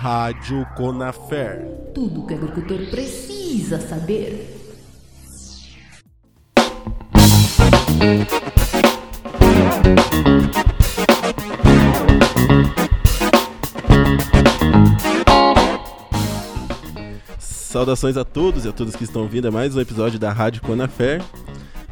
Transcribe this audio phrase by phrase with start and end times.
[0.00, 1.66] Rádio Conafer.
[1.92, 4.56] Tudo que o agricultor precisa saber.
[17.76, 20.62] Saudações a todos e a todas que estão ouvindo a mais um episódio da Rádio
[20.62, 21.22] Conafer.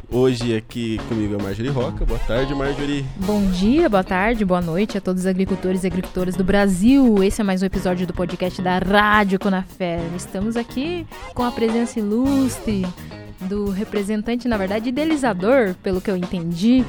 [0.09, 2.03] Hoje aqui comigo é Marjorie Roca.
[2.03, 3.05] Boa tarde, Marjorie.
[3.17, 7.23] Bom dia, boa tarde, boa noite a todos os agricultores e agricultoras do Brasil.
[7.23, 9.99] Esse é mais um episódio do podcast da Rádio Conafer.
[10.15, 12.83] Estamos aqui com a presença ilustre
[13.41, 16.83] do representante, na verdade, idealizador, pelo que eu entendi,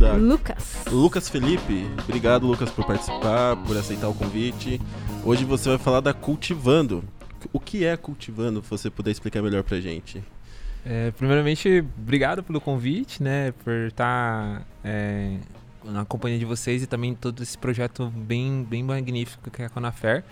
[0.00, 0.78] Da Lucas.
[0.90, 1.86] Lucas Felipe.
[2.02, 4.80] Obrigado, Lucas, por participar, por aceitar o convite.
[5.24, 7.04] Hoje você vai falar da Cultivando.
[7.52, 8.62] O que é Cultivando?
[8.62, 10.22] Você puder explicar melhor pra gente.
[10.84, 13.52] É, primeiramente, obrigado pelo convite, né?
[13.64, 15.36] Por estar é,
[15.84, 19.68] na companhia de vocês e também todo esse projeto bem, bem magnífico que é a
[19.68, 20.22] Conafer.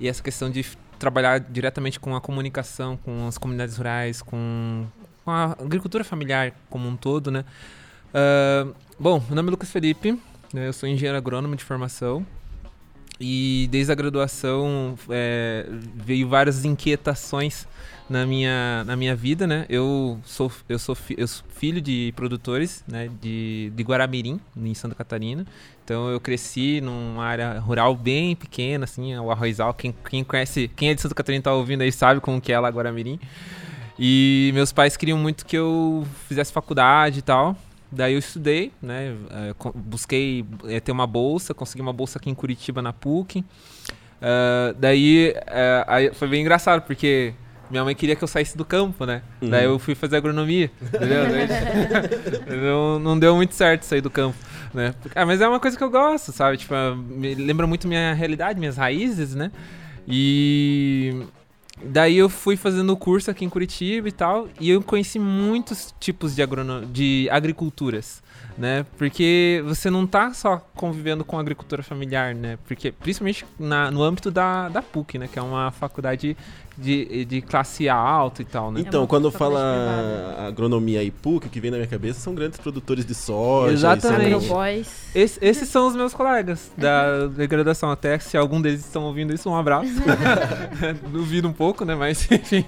[0.00, 0.64] E essa questão de
[0.98, 4.86] trabalhar diretamente com a comunicação, com as comunidades rurais, com,
[5.24, 7.44] com a agricultura familiar como um todo, né?
[8.12, 8.66] Ah,
[8.98, 10.18] bom, meu nome é Lucas Felipe,
[10.52, 12.26] né, eu sou engenheiro agrônomo de formação.
[13.20, 17.66] E desde a graduação é, veio várias inquietações
[18.08, 19.66] na minha, na minha vida, né?
[19.68, 23.10] Eu sou, eu sou, fi- eu sou filho de produtores, né?
[23.20, 25.44] De, de Guaramirim, em Santa Catarina.
[25.84, 29.74] Então eu cresci numa área rural bem pequena, assim, o Arrozal.
[29.74, 32.52] Quem, quem conhece, quem é de Santa Catarina e tá ouvindo aí sabe como que
[32.52, 33.18] é lá Guaramirim.
[33.98, 37.56] E meus pais queriam muito que eu fizesse faculdade e tal.
[37.90, 39.14] Daí eu estudei, né?
[39.30, 43.44] eh, busquei eh, ter uma bolsa, consegui uma bolsa aqui em Curitiba na PUC.
[44.20, 45.34] Ah, daí
[45.86, 47.32] aí foi bem engraçado, porque
[47.70, 49.22] minha mãe queria que eu saísse do campo, né?
[49.40, 49.50] Uhum.
[49.50, 51.24] Daí eu fui fazer agronomia, entendeu?
[52.62, 54.36] Não, não deu muito certo sair do campo,
[54.72, 54.94] né?
[55.14, 56.56] Ah, mas é uma coisa que eu gosto, sabe?
[56.56, 59.50] Tipo, me lembra muito minha realidade, minhas raízes, né?
[60.06, 61.26] E
[61.82, 65.94] daí eu fui fazendo o curso aqui em Curitiba e tal, e eu conheci muitos
[65.98, 68.22] tipos de, agrono de agriculturas,
[68.56, 68.84] né?
[68.96, 72.58] Porque você não tá só convivendo com agricultura familiar, né?
[72.66, 75.28] Porque principalmente na, no âmbito da, da PUC, né?
[75.28, 76.36] Que é uma faculdade
[76.78, 78.80] de, de classe A alta e tal, né?
[78.80, 82.58] Então, uma quando fala agronomia e PUC, o que vem na minha cabeça são grandes
[82.58, 83.72] produtores de soja.
[83.72, 84.46] Exatamente.
[85.14, 87.90] Esse- esses são os meus colegas da, da graduação.
[87.90, 89.90] Até se algum deles estão ouvindo isso, um abraço.
[91.10, 91.94] Duvido um pouco, né?
[91.94, 92.64] Mas, enfim.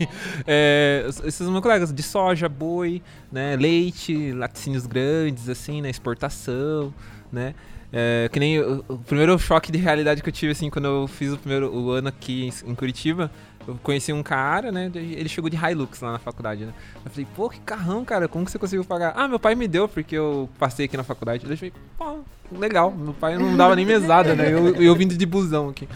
[0.46, 3.56] é, esses são meus colegas de soja, boi, né?
[3.56, 5.88] leite, laticínios grandes, assim, né?
[5.90, 6.92] Exportação,
[7.32, 7.54] né?
[7.92, 11.06] É, que nem o, o primeiro choque de realidade que eu tive, assim, quando eu
[11.08, 13.30] fiz o primeiro o ano aqui em, em Curitiba.
[13.70, 14.90] Eu conheci um cara, né?
[14.94, 16.72] Ele chegou de Hilux lá na faculdade, né?
[17.04, 19.12] Eu falei, pô, que carrão, cara, como que você conseguiu pagar?
[19.16, 21.48] Ah, meu pai me deu porque eu passei aqui na faculdade.
[21.48, 22.18] Eu falei, pô,
[22.58, 24.52] legal, meu pai não dava nem mesada, né?
[24.52, 25.88] Eu, eu vindo de busão aqui.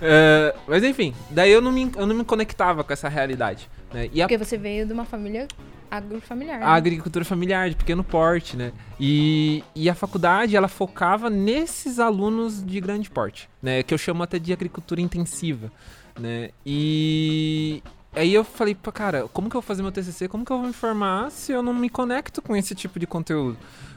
[0.00, 4.08] É, mas enfim, daí eu não, me, eu não me conectava com essa realidade, né?
[4.12, 5.48] E a Porque você veio de uma família
[5.90, 6.58] agrofamiliar.
[6.58, 6.66] né?
[6.66, 8.72] a agricultura familiar de pequeno porte, né?
[8.98, 13.82] E, e a faculdade ela focava nesses alunos de grande porte, né?
[13.82, 15.70] Que eu chamo até de agricultura intensiva,
[16.18, 16.50] né?
[16.64, 17.82] E
[18.12, 20.28] aí eu falei, pô, cara, como que eu vou fazer meu TCC?
[20.28, 23.06] Como que eu vou me formar se eu não me conecto com esse tipo de
[23.06, 23.56] conteúdo,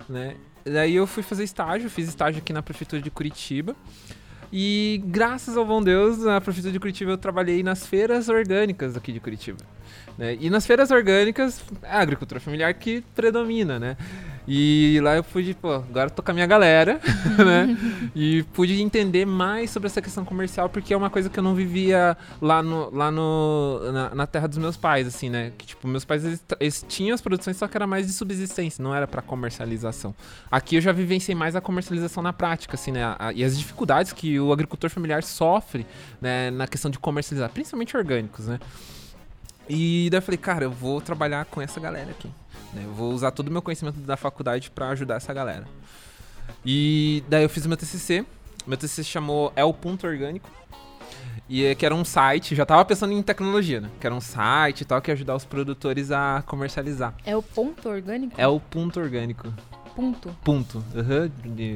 [0.09, 0.35] né?
[0.66, 3.75] Daí eu fui fazer estágio, fiz estágio aqui na prefeitura de Curitiba.
[4.51, 9.11] E graças ao bom Deus, na prefeitura de Curitiba eu trabalhei nas feiras orgânicas aqui
[9.11, 9.59] de Curitiba.
[10.17, 10.38] né?
[10.39, 13.97] E nas feiras orgânicas, é a agricultura familiar que predomina, né?
[14.50, 17.02] E lá eu pude, pô, agora tô com a minha galera,
[17.46, 17.78] né?
[18.16, 21.53] E pude entender mais sobre essa questão comercial, porque é uma coisa que eu não
[21.53, 25.52] vivia lá, no, lá no, na, na terra dos meus pais, assim, né?
[25.58, 28.81] Que, tipo, meus pais, eles, eles tinham as produções, só que era mais de subsistência,
[28.81, 30.16] não era pra comercialização.
[30.50, 33.03] Aqui eu já vivenciei mais a comercialização na prática, assim, né?
[33.19, 35.85] A- e as dificuldades que o agricultor familiar sofre,
[36.22, 36.52] né?
[36.52, 38.59] Na questão de comercializar, principalmente orgânicos, né?
[39.69, 42.29] E daí eu falei, cara, eu vou trabalhar com essa galera aqui.
[42.73, 42.83] Né?
[42.85, 45.66] Eu vou usar todo o meu conhecimento da faculdade pra ajudar essa galera.
[46.66, 48.25] E daí eu fiz o meu TCC.
[48.66, 50.49] Meu TCC chamou É o Ponto Orgânico.
[51.49, 53.90] E é que era um site, já tava pensando em tecnologia, né?
[54.02, 57.13] Que era um site e tal que ia ajudar os produtores a comercializar.
[57.25, 58.34] É o ponto orgânico?
[58.37, 59.53] É o Ponto Orgânico.
[59.97, 60.29] Ponto.
[60.44, 60.84] Ponto.
[60.96, 61.29] Aham.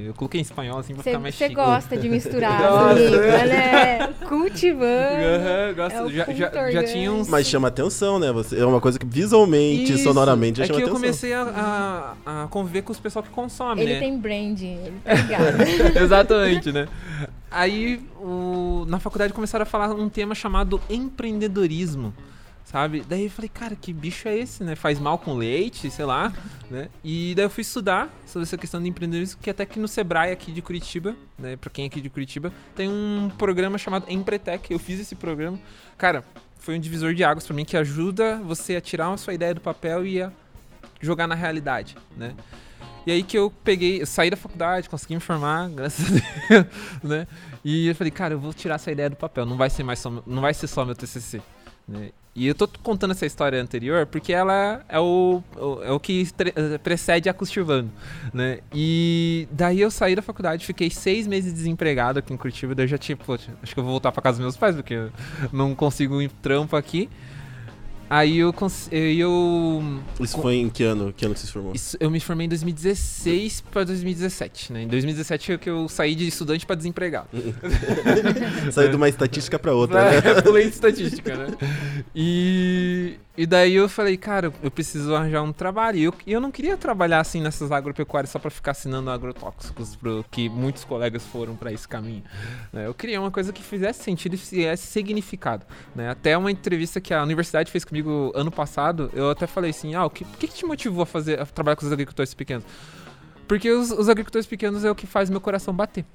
[0.06, 4.07] Eu coloquei em espanhol assim pra ficar mais Você gosta de misturar as línguas, né?
[4.29, 4.85] Cultivando.
[4.85, 5.95] Aham, gosto.
[5.95, 7.27] É o já, já, já tinha uns.
[7.27, 8.31] Mas chama atenção, né?
[8.31, 10.03] Você, é uma coisa que visualmente, Isso.
[10.03, 11.01] sonoramente, já é chama que eu atenção.
[11.01, 14.00] comecei a, a, a conviver com os pessoal que consome, Ele né?
[14.00, 15.97] tem branding, ele tá ligado.
[16.00, 16.88] Exatamente, né?
[17.50, 22.13] Aí, o- na faculdade começaram a falar um tema chamado empreendedorismo,
[22.71, 23.03] sabe?
[23.07, 24.75] Daí eu falei, cara, que bicho é esse, né?
[24.75, 26.33] Faz mal com leite, sei lá,
[26.69, 26.88] né?
[27.03, 30.31] E daí eu fui estudar sobre essa questão de empreendedorismo, que até que no Sebrae
[30.31, 31.57] aqui de Curitiba, né?
[31.57, 34.71] Pra quem é aqui de Curitiba, tem um programa chamado Empretec.
[34.71, 35.59] Eu fiz esse programa.
[35.97, 36.23] Cara,
[36.59, 39.53] foi um divisor de águas para mim que ajuda você a tirar a sua ideia
[39.53, 40.31] do papel e a
[41.01, 42.33] jogar na realidade, né?
[43.06, 46.65] E aí que eu peguei, eu saí da faculdade, consegui me formar, graças a Deus,
[47.03, 47.27] né?
[47.65, 50.00] E eu falei, cara, eu vou tirar essa ideia do papel, não vai ser mais
[50.00, 51.41] só, não vai ser só meu TCC,
[51.88, 52.12] né?
[52.33, 55.44] E eu tô contando essa história anterior porque ela é o,
[55.83, 56.25] é o que
[56.81, 57.92] precede a Cultivando,
[58.33, 58.60] né?
[58.74, 62.89] E daí eu saí da faculdade, fiquei seis meses desempregado aqui em Curitiba, daí eu
[62.89, 63.18] já tinha,
[63.62, 65.12] acho que eu vou voltar pra casa dos meus pais porque eu
[65.51, 67.10] não consigo ir trampo aqui.
[68.11, 68.53] Aí eu,
[68.91, 69.81] eu.
[70.19, 71.13] Isso foi em que ano?
[71.13, 71.71] Que ano que você se formou?
[71.73, 74.81] Isso, eu me formei em 2016 para 2017, né?
[74.83, 77.29] Em 2017 é que eu saí de estudante para desempregado.
[78.69, 80.21] Saiu de uma estatística para outra, né?
[80.43, 81.55] Pulei de estatística, né?
[82.13, 85.97] E, e daí eu falei, cara, eu preciso arranjar um trabalho.
[85.97, 90.25] E eu, eu não queria trabalhar assim nessas agropecuárias só para ficar assinando agrotóxicos, pro,
[90.29, 92.23] que muitos colegas foram para esse caminho.
[92.73, 92.87] Né?
[92.87, 95.65] Eu queria uma coisa que fizesse sentido e fizesse significado.
[95.95, 96.09] Né?
[96.09, 98.00] Até uma entrevista que a universidade fez comigo
[98.36, 101.39] ano passado, eu até falei assim: ah, o que, que, que te motivou a fazer
[101.39, 102.65] a trabalhar com os agricultores pequenos?
[103.48, 106.06] Porque os, os agricultores pequenos é o que faz meu coração bater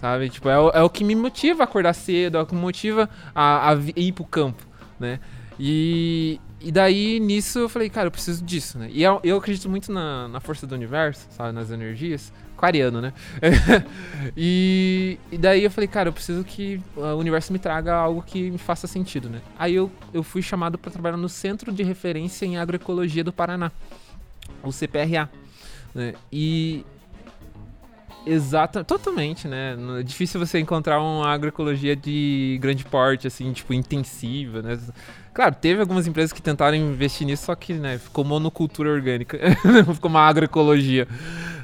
[0.00, 0.28] sabe?
[0.28, 2.60] Tipo, é o, é o que me motiva a acordar cedo, é o que me
[2.60, 4.62] motiva a, a ir pro campo,
[5.00, 5.20] né?
[5.58, 8.88] E, e daí, nisso, eu falei, cara, eu preciso disso, né?
[8.92, 11.52] E eu, eu acredito muito na, na força do universo, sabe?
[11.52, 12.32] Nas energias.
[12.56, 13.12] Aquariano, né?
[14.36, 18.50] e, e daí eu falei, cara, eu preciso que o universo me traga algo que
[18.50, 19.42] me faça sentido, né?
[19.58, 23.70] Aí eu, eu fui chamado para trabalhar no Centro de Referência em Agroecologia do Paraná,
[24.62, 25.28] o CPRA.
[25.94, 26.14] Né?
[26.32, 26.84] E,
[28.26, 29.76] Exato, totalmente, né?
[30.00, 34.76] É difícil você encontrar uma agroecologia de grande porte, assim, tipo, intensiva, né?
[35.36, 39.38] Claro, teve algumas empresas que tentaram investir nisso, só que, né, ficou monocultura orgânica,
[39.92, 41.06] ficou uma agroecologia,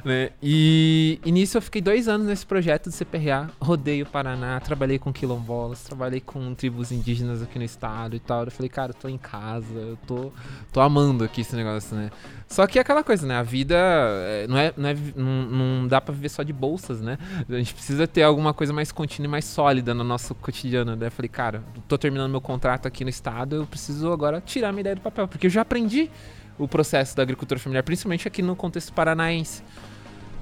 [0.05, 0.29] né?
[0.43, 4.99] E, e nisso eu fiquei dois anos nesse projeto do CPRA, rodei o Paraná, trabalhei
[4.99, 8.45] com quilombolas, trabalhei com tribos indígenas aqui no estado e tal.
[8.45, 10.31] Eu falei, cara, eu tô em casa, eu tô,
[10.71, 12.11] tô amando aqui esse negócio, né?
[12.53, 13.35] Só que é aquela coisa, né?
[13.35, 17.01] A vida é, não, é, não, é, não, não dá para viver só de bolsas,
[17.01, 17.17] né?
[17.49, 20.95] A gente precisa ter alguma coisa mais contínua e mais sólida no nosso cotidiano.
[20.95, 24.71] Daí eu falei, cara, tô terminando meu contrato aqui no estado, eu preciso agora tirar
[24.71, 26.11] minha ideia do papel, porque eu já aprendi
[26.55, 29.63] o processo da agricultura familiar, principalmente aqui no contexto paranaense.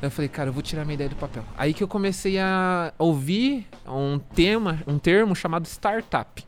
[0.02, 1.46] Eu falei, cara, eu vou tirar minha ideia do papel.
[1.58, 6.46] Aí que eu comecei a ouvir um tema, um termo chamado startup,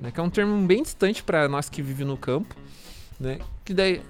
[0.00, 0.12] né?
[0.12, 2.54] Que é um termo bem distante para nós que vivemos no campo,
[3.18, 3.40] né?
[3.64, 4.00] Que daí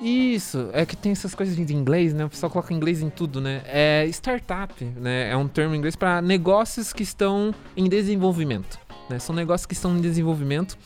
[0.00, 2.24] isso, é que tem essas coisas de inglês, né?
[2.24, 3.62] O pessoal coloca inglês em tudo, né?
[3.66, 5.30] É startup, né?
[5.30, 8.78] É um termo em inglês para negócios que estão em desenvolvimento.
[9.08, 9.18] Né?
[9.18, 10.76] São negócios que estão em desenvolvimento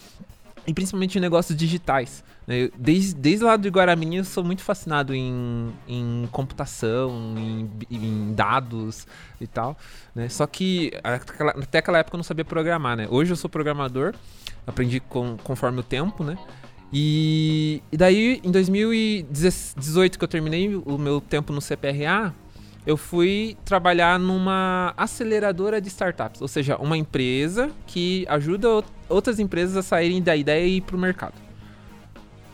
[0.66, 2.24] e principalmente negócios digitais.
[2.46, 2.70] Né?
[2.76, 9.06] Desde, desde lá do Guaramirim eu sou muito fascinado em, em computação, em, em dados
[9.40, 9.76] e tal.
[10.14, 10.28] Né?
[10.28, 10.92] Só que
[11.62, 12.96] até aquela época eu não sabia programar.
[12.96, 13.06] Né?
[13.10, 14.14] Hoje eu sou programador,
[14.66, 16.38] aprendi com, conforme o tempo, né?
[16.92, 22.34] E, e daí, em 2018, que eu terminei o meu tempo no CPRA,
[22.86, 29.76] eu fui trabalhar numa aceleradora de startups, ou seja, uma empresa que ajuda outras empresas
[29.76, 31.34] a saírem da ideia e ir para o mercado.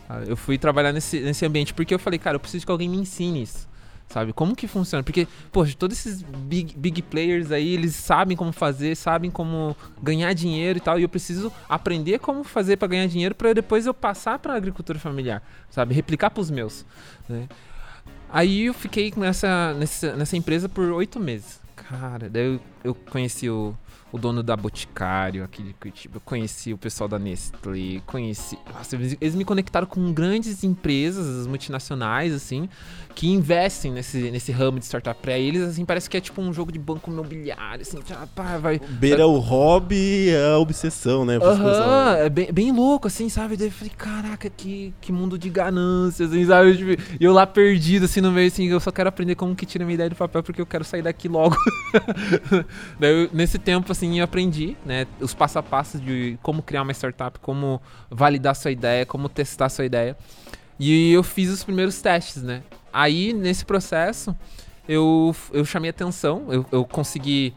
[0.09, 2.89] Ah, eu fui trabalhar nesse, nesse ambiente porque eu falei, cara, eu preciso que alguém
[2.89, 3.69] me ensine isso
[4.09, 4.33] sabe?
[4.33, 5.03] Como que funciona?
[5.03, 10.33] Porque, poxa, todos esses big, big players aí, eles sabem como fazer, sabem como ganhar
[10.33, 13.95] dinheiro e tal, e eu preciso aprender como fazer para ganhar dinheiro para depois eu
[13.95, 15.95] passar para agricultura familiar, sabe?
[15.95, 16.85] Replicar para os meus,
[17.29, 17.49] né?
[18.31, 21.61] Aí eu fiquei nessa, nessa, nessa empresa por oito meses.
[21.75, 23.75] Cara, daí eu, eu conheci o,
[24.13, 26.17] o dono da Boticário de Curitiba.
[26.17, 28.59] Eu conheci o pessoal da Nestlé, conheci.
[28.73, 32.69] Nossa, eles me conectaram com grandes empresas multinacionais, assim,
[33.19, 35.21] que investem nesse, nesse ramo de startup.
[35.21, 38.59] Pra eles, assim, parece que é tipo um jogo de banco imobiliário, assim, tipo, pá,
[38.59, 38.79] vai.
[38.79, 41.35] Beira o hobby a obsessão, né?
[41.43, 43.57] Aham, é bem, bem louco, assim, sabe?
[43.57, 46.77] Daí eu falei, caraca, que, que mundo de ganâncias, assim, sabe?
[46.77, 49.67] Tipo, e eu lá perdido, assim, no meio, assim, eu só quero aprender como que
[49.67, 51.57] tira minha ideia do papel porque eu quero sair daqui logo.
[53.01, 56.83] Daí, eu, nesse tempo, assim, eu aprendi, né, os passo a passo de como criar
[56.83, 60.17] uma startup, como validar sua ideia, como testar sua ideia.
[60.79, 62.63] E eu fiz os primeiros testes, né?
[62.93, 64.37] Aí, nesse processo,
[64.89, 67.55] eu, eu chamei atenção, eu, eu consegui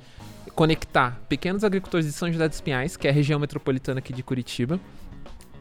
[0.56, 4.22] conectar pequenos agricultores de São José dos Pinhais, que é a região metropolitana aqui de
[4.22, 4.80] Curitiba,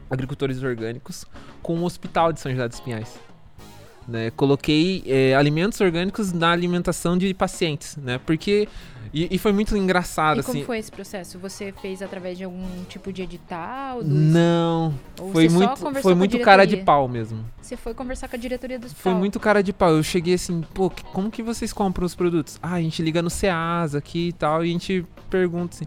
[0.09, 1.25] agricultores orgânicos,
[1.61, 3.17] com o hospital de São José dos Pinhais.
[4.07, 4.31] Né?
[4.31, 8.19] Coloquei é, alimentos orgânicos na alimentação de pacientes, né?
[8.25, 8.67] Porque
[9.13, 10.51] e, e foi muito engraçado E assim.
[10.53, 11.37] como foi esse processo?
[11.39, 14.01] Você fez através de algum tipo de edital?
[14.01, 14.09] Do...
[14.09, 17.43] Não, Ou foi muito, foi muito cara de pau mesmo.
[17.61, 19.03] Você foi conversar com a diretoria do hospital?
[19.03, 19.89] Foi muito cara de pau.
[19.89, 22.57] Eu cheguei assim, pô, como que vocês compram os produtos?
[22.61, 25.85] Ah, a gente liga no Ceasa aqui e tal, e a gente pergunta assim,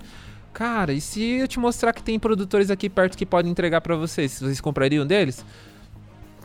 [0.53, 3.97] cara, e se eu te mostrar que tem produtores aqui perto que podem entregar pra
[3.97, 5.45] vocês, vocês comprariam deles?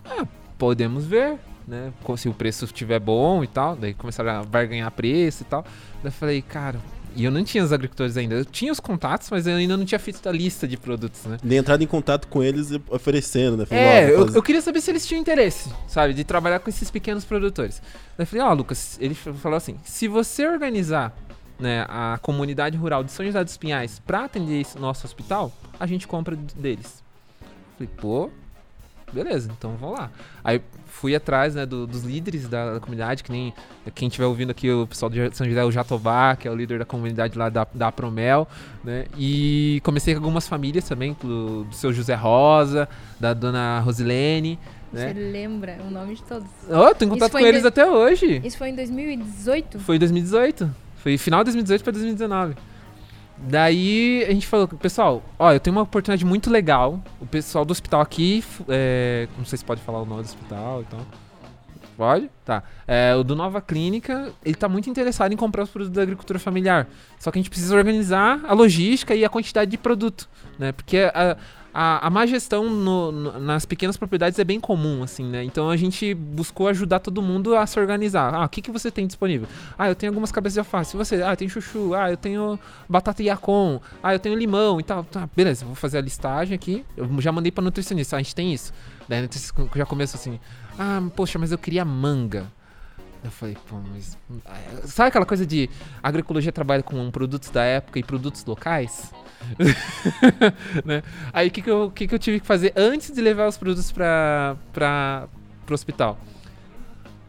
[0.06, 0.26] Ah,
[0.58, 1.38] podemos ver,
[1.70, 1.94] né?
[2.18, 5.64] Se o preço estiver bom e tal, daí começaram a barganhar preço e tal.
[6.02, 6.80] Daí eu falei, cara,
[7.16, 8.36] e eu não tinha os agricultores ainda.
[8.36, 11.38] Eu tinha os contatos, mas eu ainda não tinha feito a lista de produtos, né?
[11.44, 13.66] Nem entrado em contato com eles oferecendo, né?
[13.70, 16.90] Ó, É, eu, eu queria saber se eles tinham interesse, sabe, de trabalhar com esses
[16.92, 17.82] pequenos produtores.
[18.18, 21.16] Daí eu falei, ó, Lucas, ele falou assim: se você organizar
[21.60, 25.86] né, a comunidade rural de São José dos Pinhais pra atender esse nosso hospital, a
[25.86, 27.04] gente compra deles.
[27.78, 28.30] Falei, pô,
[29.12, 30.12] beleza, então vamos lá.
[30.44, 30.62] Aí
[31.00, 33.53] fui atrás né, do- dos líderes da, da comunidade, que nem
[33.96, 36.79] quem estiver ouvindo aqui, o pessoal de São José, o Jatobá, que é o líder
[36.79, 38.48] da comunidade lá da, da Promel,
[38.84, 39.06] né?
[39.18, 42.88] E comecei com algumas famílias também, do, do seu José Rosa,
[43.20, 44.60] da dona Rosilene,
[44.91, 45.13] Você né?
[45.32, 46.48] lembra o nome de todos?
[46.70, 48.41] Oh, tô em contato com em eles dois- até hoje.
[48.44, 49.79] Isso foi em 2018?
[49.79, 50.70] Foi 2018.
[50.98, 52.56] Foi final de 2018 para 2019.
[53.41, 57.01] Daí a gente falou, pessoal, ó, eu tenho uma oportunidade muito legal.
[57.22, 60.81] O pessoal do hospital aqui, é, não sei se pode falar o nome do hospital
[60.81, 61.00] e tal.
[61.96, 62.29] Pode?
[62.46, 62.63] Tá.
[62.88, 66.39] É, o do Nova Clínica, ele tá muito interessado em comprar os produtos da agricultura
[66.39, 66.88] familiar.
[67.17, 70.72] Só que a gente precisa organizar a logística e a quantidade de produto, né?
[70.72, 71.36] Porque a,
[71.74, 75.44] a, a má gestão no- no- nas pequenas propriedades é bem comum, assim, né?
[75.44, 78.34] Então a gente buscou ajudar todo mundo a se organizar.
[78.34, 79.48] Ah, o que, que você tem disponível?
[79.78, 80.98] Ah, eu tenho algumas cabeças de alface.
[80.98, 81.22] Você?
[81.22, 81.94] Ah, tenho chuchu.
[81.94, 83.80] Ah, eu tenho batata yacon.
[84.02, 85.04] Ah, eu tenho limão e tal.
[85.04, 86.86] Tá, beleza, vou fazer a listagem aqui.
[86.98, 88.16] Eu já mandei pra nutricionista.
[88.16, 88.74] Ah, a gente tem isso.
[89.08, 89.28] Daí
[89.76, 90.40] já começou assim.
[90.78, 92.52] Ah, poxa, mas eu queria manga.
[93.24, 94.18] Eu falei, pô, mas.
[94.46, 95.70] ah, Sabe aquela coisa de
[96.02, 99.14] agroecologia trabalha com produtos da época e produtos locais?
[100.86, 101.04] né?
[101.34, 103.58] Aí o que, que, eu, que, que eu tive que fazer antes de levar os
[103.58, 105.28] produtos para
[105.66, 106.18] pro hospital?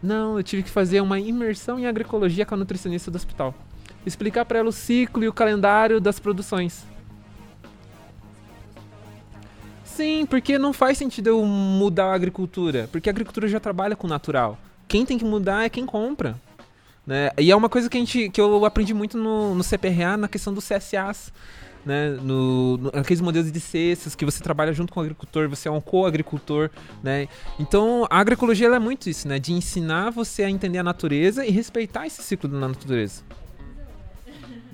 [0.03, 3.55] Não, eu tive que fazer uma imersão em agroecologia com a nutricionista do hospital.
[4.07, 6.87] Explicar para ela o ciclo e o calendário das produções.
[9.85, 14.07] Sim, porque não faz sentido eu mudar a agricultura, porque a agricultura já trabalha com
[14.07, 14.59] o natural.
[14.91, 16.37] Quem tem que mudar é quem compra.
[17.07, 17.31] Né?
[17.39, 20.27] E é uma coisa que, a gente, que eu aprendi muito no, no CPRA, na
[20.27, 21.33] questão dos CSAs.
[21.87, 22.09] Né?
[22.21, 25.71] No, no, aqueles modelos de cestas que você trabalha junto com o agricultor, você é
[25.71, 26.71] um co-agricultor.
[27.05, 27.29] Né?
[27.57, 29.39] Então a agroecologia é muito isso, né?
[29.39, 33.23] de ensinar você a entender a natureza e respeitar esse ciclo da natureza.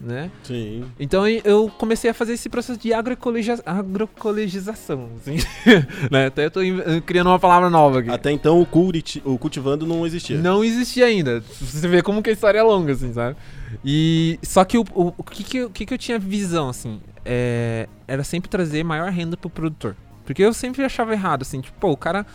[0.01, 0.31] Né?
[0.43, 0.85] Sim.
[1.01, 5.09] Então eu comecei a fazer esse processo de agroecologia, agroecologização.
[5.17, 5.37] Assim.
[6.11, 6.27] né?
[6.27, 6.61] Até eu tô
[7.05, 8.11] criando uma palavra nova aqui.
[8.11, 10.37] Até então o, culti- o cultivando não existia.
[10.39, 11.41] Não existia ainda.
[11.41, 13.37] Você vê como que a história é longa, assim, sabe?
[13.85, 17.01] E só que o, o, o que, que, eu- que que eu tinha visão, assim,
[17.25, 19.97] é, era sempre trazer maior renda pro produtor.
[20.25, 22.27] Porque eu sempre achava errado, assim, tipo, pô, o cara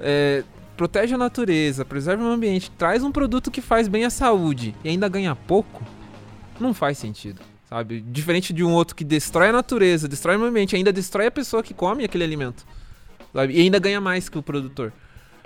[0.00, 0.42] é,
[0.76, 4.88] protege a natureza, preserva o ambiente, traz um produto que faz bem à saúde e
[4.88, 5.82] ainda ganha pouco,
[6.60, 7.40] não faz sentido.
[7.68, 8.00] Sabe?
[8.00, 11.62] Diferente de um outro que destrói a natureza, destrói o ambiente, ainda destrói a pessoa
[11.62, 12.64] que come aquele alimento.
[13.32, 13.54] Sabe?
[13.54, 14.92] E ainda ganha mais que o produtor.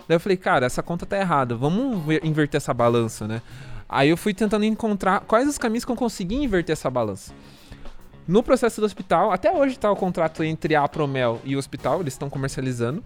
[0.06, 3.40] Daí eu falei, cara, essa conta tá errada, vamos ver- inverter essa balança, né?
[3.88, 7.32] Aí eu fui tentando encontrar quais os caminhos que eu consegui inverter essa balança.
[8.28, 12.00] No processo do hospital, até hoje tá o contrato entre a Promel e o hospital,
[12.00, 13.02] eles estão comercializando.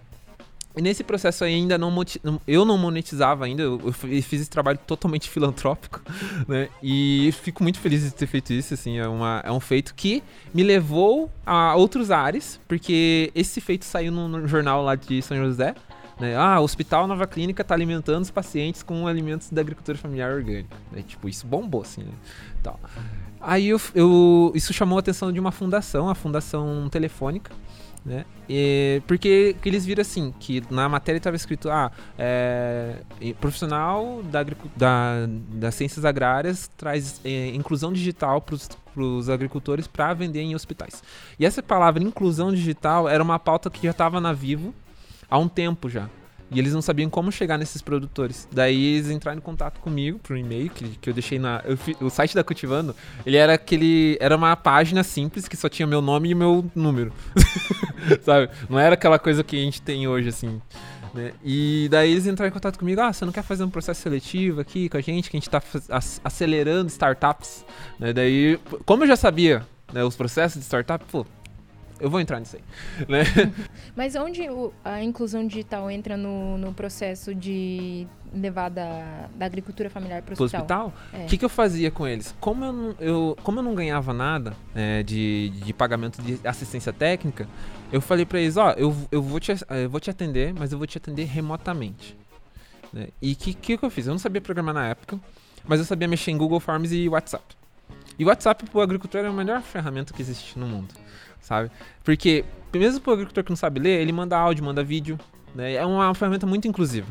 [0.77, 1.95] E nesse processo aí ainda não,
[2.49, 6.03] eu não monetizava ainda, eu, eu fi- fiz esse trabalho totalmente filantrópico,
[6.49, 6.69] né?
[6.83, 10.23] E fico muito feliz de ter feito isso, assim, é, uma, é um feito que
[10.53, 15.37] me levou a outros ares, porque esse feito saiu no, no jornal lá de São
[15.37, 15.75] José,
[16.19, 16.37] né?
[16.37, 20.77] Ah, o Hospital Nova Clínica está alimentando os pacientes com alimentos da agricultura familiar orgânica.
[20.93, 21.03] Né?
[21.07, 22.13] Tipo, isso bombou, assim, né?
[22.63, 22.79] Tal.
[23.41, 27.51] Aí eu, eu- isso chamou a atenção de uma fundação, a Fundação Telefônica,
[28.05, 28.25] né?
[28.49, 32.97] E- porque que eles viram assim, que na matéria estava escrito, ah, é,
[33.41, 34.43] profissional da,
[34.77, 38.55] da- das ciências agrárias traz é, inclusão digital para
[39.03, 41.03] os agricultores para vender em hospitais.
[41.39, 44.75] E essa palavra inclusão digital era uma pauta que já estava na Vivo
[45.31, 46.09] há um tempo já.
[46.55, 48.49] E eles não sabiam como chegar nesses produtores.
[48.53, 51.61] Daí eles entraram em contato comigo por um e-mail que, que eu deixei na.
[51.65, 52.95] eu fi- o site da Cultivando,
[53.27, 54.17] ele era aquele.
[54.21, 57.13] Era uma página simples que só tinha meu nome e meu número.
[58.25, 58.49] Sabe?
[58.71, 60.61] Não era aquela coisa que a gente tem hoje, assim.
[61.13, 61.33] né?
[61.45, 64.61] E daí eles entraram em contato comigo, ah, você não quer fazer um processo seletivo
[64.61, 65.61] aqui com a gente, que a gente tá
[66.23, 67.65] acelerando startups,
[67.99, 68.13] né?
[68.13, 71.27] Daí, como eu já sabia né, os processos de startup, pô,
[72.01, 72.63] eu vou entrar nisso aí.
[73.09, 73.23] Né?
[73.97, 79.89] Mas onde o- a inclusão digital entra no, no processo de levar da, da agricultura
[79.89, 80.93] familiar para o hospital?
[81.13, 81.27] o É.
[81.27, 82.35] que, que eu fazia com eles?
[82.41, 86.93] Como eu não, eu, como eu não ganhava nada é, de, de pagamento de assistência
[86.93, 87.47] técnica,
[87.93, 90.79] eu falei pra eles, ó, eu, eu, vou te, eu vou te atender, mas eu
[90.79, 92.17] vou te atender remotamente.
[92.93, 93.09] né?
[93.23, 94.07] E o que, que, que eu fiz?
[94.09, 95.19] Eu não sabia programar na época,
[95.65, 97.45] mas eu sabia mexer em Google Forms e WhatsApp.
[98.19, 100.93] E o WhatsApp pro agricultor é a melhor ferramenta que existe no mundo,
[101.45, 101.71] sabe?
[102.03, 105.19] Porque, mesmo pro agricultor que não sabe ler, ele manda áudio, manda vídeo,
[105.55, 105.75] né?
[105.75, 107.07] É uma ferramenta muito inclusiva,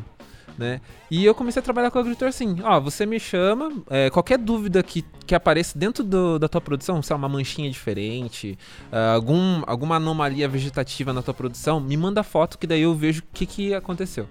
[0.58, 0.80] né?
[1.10, 4.36] E eu comecei a trabalhar com o agricultor assim, ó, você me chama, é, qualquer
[4.38, 8.58] dúvida que, que apareça dentro do- da tua produção, se é uma manchinha diferente,
[8.92, 13.20] ah, algum, alguma anomalia vegetativa na tua produção, me manda foto que daí eu vejo
[13.20, 14.28] o que, que aconteceu,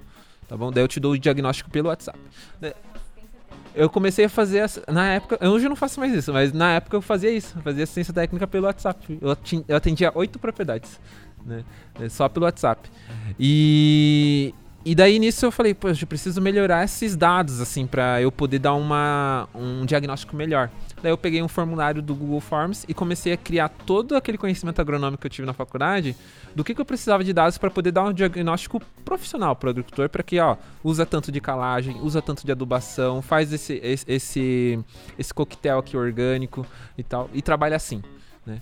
[0.48, 0.72] tá bom?
[0.72, 2.20] Daí eu te dou o diagnóstico pelo WhatsApp.
[2.62, 2.74] né?
[3.76, 6.74] Eu comecei a fazer, ass- na época, hoje eu não faço mais isso, mas na
[6.74, 9.18] época eu fazia isso, fazia assistência técnica pelo WhatsApp.
[9.22, 9.36] Eu,
[9.68, 11.00] eu atendia oito propriedades,
[11.46, 11.64] né?
[12.10, 12.88] Só pelo WhatsApp.
[13.40, 14.54] E,
[14.86, 18.60] e daí nisso eu falei, poxa, eu preciso melhorar esses dados, assim, pra eu poder
[18.60, 20.70] dar uma, um diagnóstico melhor.
[21.02, 24.82] Daí eu peguei um formulário do Google Forms e comecei a criar todo aquele conhecimento
[24.82, 26.16] agronômico que eu tive na faculdade
[26.54, 29.70] do que, que eu precisava de dados para poder dar um diagnóstico profissional para o
[29.70, 34.06] agricultor, para que, ó, usa tanto de calagem, usa tanto de adubação, faz esse, esse,
[34.12, 34.80] esse,
[35.18, 36.66] esse coquetel aqui orgânico
[36.98, 38.02] e tal, e trabalha assim,
[38.46, 38.60] né?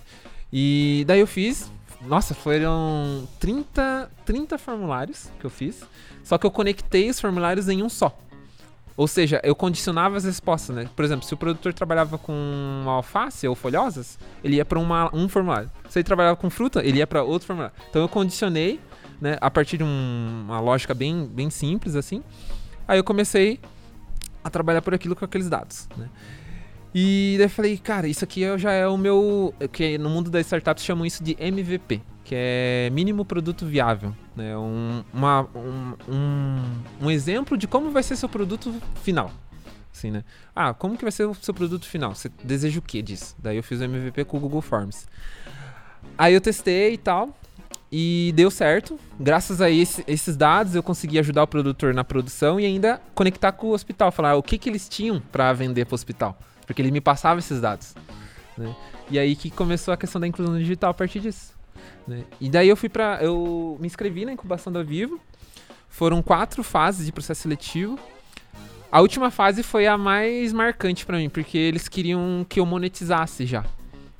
[0.52, 1.72] E daí eu fiz,
[2.06, 5.82] nossa, foram 30, 30 formulários que eu fiz,
[6.24, 8.16] só que eu conectei os formulários em um só.
[8.94, 10.88] Ou seja, eu condicionava as respostas, né?
[10.94, 15.70] Por exemplo, se o produtor trabalhava com alface ou folhosas, ele ia para um formulário.
[15.88, 17.74] Se ele trabalhava com fruta, ele ia para outro formulário.
[17.88, 18.78] Então eu condicionei,
[19.20, 22.22] né, a partir de um- uma lógica bem, bem simples assim.
[22.86, 23.58] Aí eu comecei
[24.44, 26.08] a trabalhar por aquilo com aqueles dados, né?
[26.94, 29.54] E daí eu falei, cara, isso aqui já é o meu.
[29.72, 34.14] que no mundo das startups chamam isso de MVP, que é mínimo produto viável.
[34.36, 34.56] Né?
[34.56, 36.62] Um, uma- um, um,
[37.06, 39.30] um exemplo de como vai ser seu produto final.
[39.94, 40.24] Assim, né?
[40.56, 42.14] Ah, como que vai ser o seu produto final?
[42.14, 43.36] Você deseja o que disso?
[43.38, 45.06] Daí eu fiz o MVP com o Google Forms.
[46.16, 47.36] Aí eu testei e tal.
[47.94, 48.98] E deu certo.
[49.20, 53.52] Graças a esse- esses dados, eu consegui ajudar o produtor na produção e ainda conectar
[53.52, 54.10] com o hospital.
[54.10, 56.38] Falar o que, que eles tinham para vender para o hospital.
[56.66, 57.94] Porque ele me passava esses dados.
[58.56, 58.74] né?
[59.10, 61.54] E aí que começou a questão da inclusão digital a partir disso.
[62.06, 62.24] né?
[62.40, 65.20] E daí eu fui para Eu me inscrevi na incubação da Vivo.
[65.88, 67.98] Foram quatro fases de processo seletivo.
[68.90, 73.46] A última fase foi a mais marcante para mim, porque eles queriam que eu monetizasse
[73.46, 73.64] já,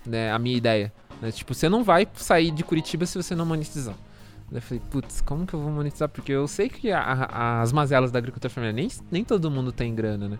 [0.06, 0.92] né, a minha ideia.
[1.20, 1.30] né?
[1.30, 3.94] Tipo, você não vai sair de Curitiba se você não monetizar.
[4.54, 6.08] Eu falei, putz, como que eu vou monetizar?
[6.08, 9.72] Porque eu sei que a- a- as mazelas da agricultura familiar, nem, nem todo mundo
[9.72, 10.38] tem grana, né?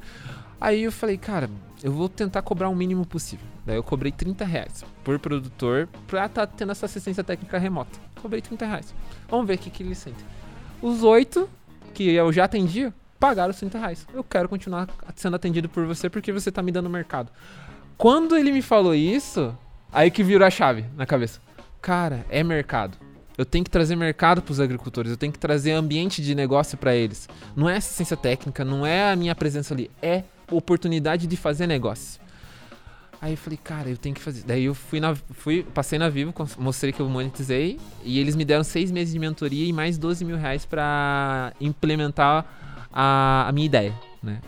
[0.60, 1.50] Aí eu falei, cara,
[1.82, 3.44] eu vou tentar cobrar o mínimo possível.
[3.66, 7.98] Daí eu cobrei 30 reais por produtor pra estar tendo essa assistência técnica remota.
[8.20, 8.94] Cobrei 30 reais.
[9.28, 10.24] Vamos ver o que, que eles sentem.
[10.80, 11.48] Os oito
[11.94, 14.06] que eu já atendia pagaram os 30 reais.
[14.14, 17.30] Eu quero continuar sendo atendido por você porque você tá me dando mercado.
[17.96, 19.56] Quando ele me falou isso,
[19.92, 21.40] aí que virou a chave na cabeça.
[21.80, 22.96] Cara, é mercado.
[23.36, 26.76] Eu tenho que trazer mercado para os agricultores, eu tenho que trazer ambiente de negócio
[26.76, 27.28] para eles.
[27.56, 32.20] Não é assistência técnica, não é a minha presença ali, é oportunidade de fazer negócio.
[33.22, 34.42] Aí eu falei, cara, eu tenho que fazer.
[34.44, 38.44] Daí eu fui na, fui, passei na Vivo, mostrei que eu monetizei e eles me
[38.44, 42.44] deram seis meses de mentoria e mais 12 mil reais para implementar
[42.92, 44.40] a, a minha ideia, né?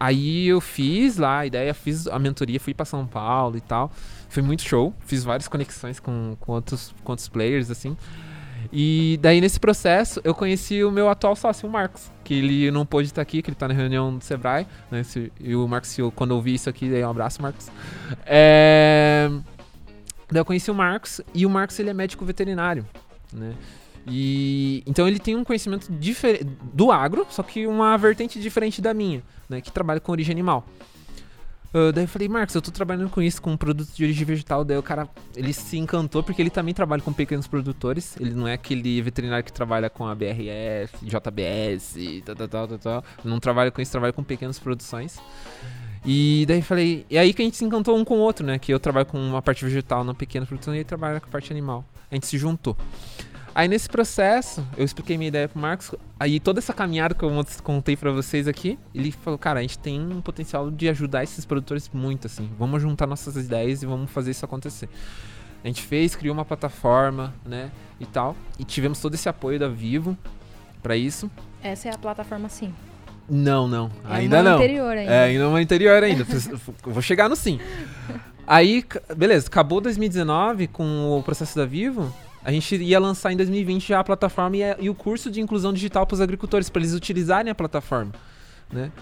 [0.00, 3.92] Aí eu fiz lá a ideia, fiz a mentoria, fui para São Paulo e tal.
[4.34, 7.96] Foi muito show, fiz várias conexões com, com, outros, com outros players, assim.
[8.72, 12.84] E daí nesse processo eu conheci o meu atual sócio, o Marcos, que ele não
[12.84, 15.02] pôde estar aqui, que ele tá na reunião do Sebrae, né?
[15.38, 17.70] E o Marcos, quando eu vi isso aqui, daí um abraço, Marcos.
[18.26, 19.30] É...
[20.28, 22.84] Daí eu conheci o Marcos, e o Marcos ele é médico veterinário,
[23.32, 23.54] né?
[24.04, 28.92] E então ele tem um conhecimento diferente do agro, só que uma vertente diferente da
[28.92, 29.60] minha, né?
[29.60, 30.66] Que trabalha com origem animal.
[31.74, 34.64] Ah, daí eu falei, Marcos, eu tô trabalhando com isso, com produtos de origem vegetal.
[34.64, 38.16] Daí o cara, ele se encantou porque ele também trabalha com pequenos produtores.
[38.20, 42.78] Ele não é aquele veterinário que trabalha com a BRF, JBS, tal, tal, tal, tal,
[42.78, 43.04] tal.
[43.24, 45.18] Não trabalha com isso, trabalha com pequenas produções.
[46.06, 48.56] E daí falei, e aí que a gente se encantou um com o outro, né?
[48.56, 51.30] Que eu trabalho com uma parte vegetal na pequena produção e ele trabalha com a
[51.30, 51.84] parte animal.
[52.08, 52.76] A gente se juntou.
[53.54, 55.94] Aí nesse processo, eu expliquei minha ideia pro Marcos.
[56.18, 57.30] Aí toda essa caminhada que eu
[57.62, 61.44] contei pra vocês aqui, ele falou, cara, a gente tem um potencial de ajudar esses
[61.44, 62.50] produtores muito, assim.
[62.58, 64.88] Vamos juntar nossas ideias e vamos fazer isso acontecer.
[65.62, 68.36] A gente fez, criou uma plataforma, né, e tal.
[68.58, 70.18] E tivemos todo esse apoio da Vivo
[70.82, 71.30] pra isso.
[71.62, 72.74] Essa é a plataforma sim.
[73.28, 73.90] Não, não.
[74.04, 74.56] É ainda uma não.
[74.56, 75.12] anterior ainda.
[75.12, 76.26] É, ainda no interior ainda.
[76.84, 77.60] Vou chegar no sim.
[78.46, 78.84] Aí,
[79.16, 82.12] beleza, acabou 2019 com o processo da Vivo.
[82.44, 85.40] A gente ia lançar em 2020 já a plataforma e, a- e o curso de
[85.40, 88.12] inclusão digital para os agricultores, para eles utilizarem a plataforma,
[88.70, 88.92] né?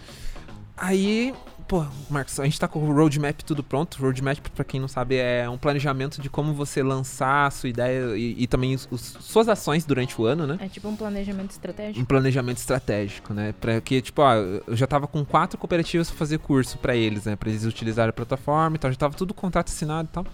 [0.77, 1.35] Aí,
[1.69, 3.99] pô, Marcos, a gente tá com o roadmap tudo pronto.
[4.01, 8.17] Roadmap, para quem não sabe, é um planejamento de como você lançar a sua ideia
[8.17, 10.57] e, e também os- os- suas ações durante o ano, né?
[10.61, 12.07] É tipo um planejamento um estratégico.
[12.07, 13.55] planejamento estratégico, né?
[13.61, 17.25] Pra que, tipo, ó, eu já tava com quatro cooperativas pra fazer curso pra eles,
[17.27, 17.37] né?
[17.37, 18.91] Pra eles utilizarem a plataforma e tal.
[18.91, 20.27] Já tava tudo contrato assinado e tal.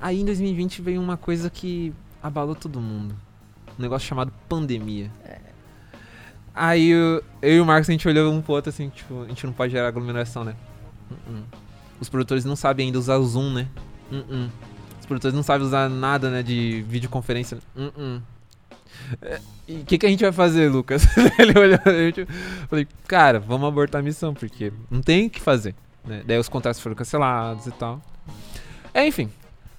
[0.00, 3.14] Aí em 2020 veio uma coisa que abalou todo mundo.
[3.78, 5.10] Um negócio chamado pandemia.
[6.54, 9.28] Aí eu, eu e o Marcos, a gente olhou um pro outro assim, tipo, a
[9.28, 10.54] gente não pode gerar aglomeração, né?
[11.10, 11.42] Uh-uh.
[11.98, 13.68] Os produtores não sabem ainda usar o Zoom, né?
[14.10, 14.50] Uh-uh.
[15.00, 17.58] Os produtores não sabem usar nada, né, de videoconferência.
[19.22, 21.06] É, E o que, que a gente vai fazer, Lucas?
[21.38, 22.26] Ele olhou, eu
[22.68, 25.74] falei, cara, vamos abortar a missão, porque não tem o que fazer.
[26.04, 26.22] Né?
[26.26, 28.00] Daí os contratos foram cancelados e tal.
[28.92, 29.30] É, enfim.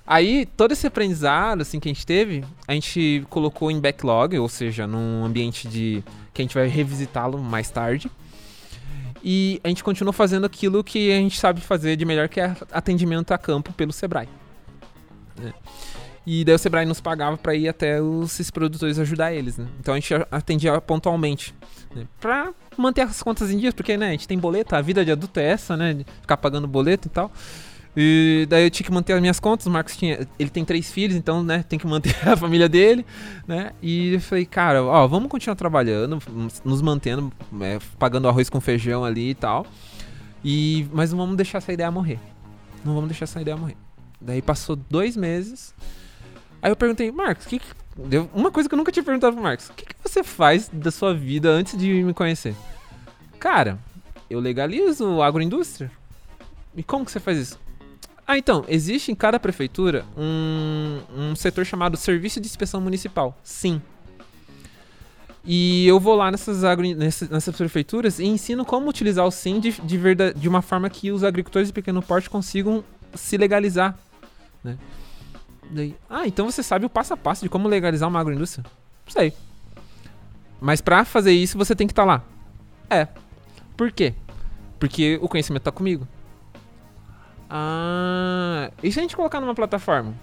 [0.06, 4.50] Aí, todo esse aprendizado assim, que a gente teve, a gente colocou em backlog, ou
[4.50, 8.12] seja, num ambiente de que a gente vai revisitá-lo mais tarde.
[9.24, 12.54] E a gente continuou fazendo aquilo que a gente sabe fazer de melhor, que é
[12.72, 14.28] atendimento a campo pelo Sebrae.
[15.38, 15.54] né?
[16.26, 19.68] E daí o Sebrae nos pagava para ir até os esses produtores ajudar eles, né?
[19.80, 21.54] Então a gente atendia pontualmente,
[21.94, 22.06] né?
[22.20, 25.12] Pra manter as contas em dias, porque, né, a gente tem boleto, a vida de
[25.12, 25.94] adulto é essa, né?
[25.94, 27.32] De ficar pagando boleto e tal.
[27.96, 30.92] E daí eu tinha que manter as minhas contas, o Marcos tinha, ele tem três
[30.92, 33.06] filhos, então, né, tem que manter a família dele,
[33.48, 33.72] né?
[33.82, 36.20] E eu falei, cara, ó, vamos continuar trabalhando,
[36.66, 39.66] nos mantendo, é, pagando arroz com feijão ali e tal.
[40.44, 42.20] E, mas não vamos deixar essa ideia morrer.
[42.84, 43.78] Não vamos deixar essa ideia morrer.
[44.20, 45.74] Daí passou dois meses.
[46.62, 47.68] Aí eu perguntei, Marcos, que que-
[48.34, 50.90] uma coisa que eu nunca tinha perguntado pro Marcos: o que, que você faz da
[50.90, 52.56] sua vida antes de me conhecer?
[53.40, 53.78] Cara,
[54.30, 55.92] eu legalizo agroindústria.
[56.76, 57.60] E como que você faz isso?
[58.26, 63.38] Ah, então, existe em cada prefeitura um, um setor chamado Serviço de Inspeção Municipal.
[63.44, 63.82] Sim.
[65.46, 69.60] E eu vou lá nessas, agri- nessas, nessas prefeituras e ensino como utilizar o SIM
[69.60, 70.00] de, de,
[70.36, 72.82] de uma forma que os agricultores de pequeno porte consigam
[73.14, 73.98] se legalizar.
[74.64, 74.78] Né?
[75.70, 78.66] Daí, ah, então você sabe o passo a passo de como legalizar uma agroindústria?
[79.08, 79.34] Sei.
[80.62, 82.24] Mas pra fazer isso você tem que estar lá.
[82.90, 83.06] É.
[83.76, 84.14] Por quê?
[84.80, 86.08] Porque o conhecimento tá comigo.
[87.56, 90.16] Ah, e se a gente colocar numa plataforma?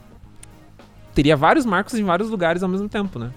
[1.14, 3.32] Teria vários marcos em vários lugares ao mesmo tempo, né?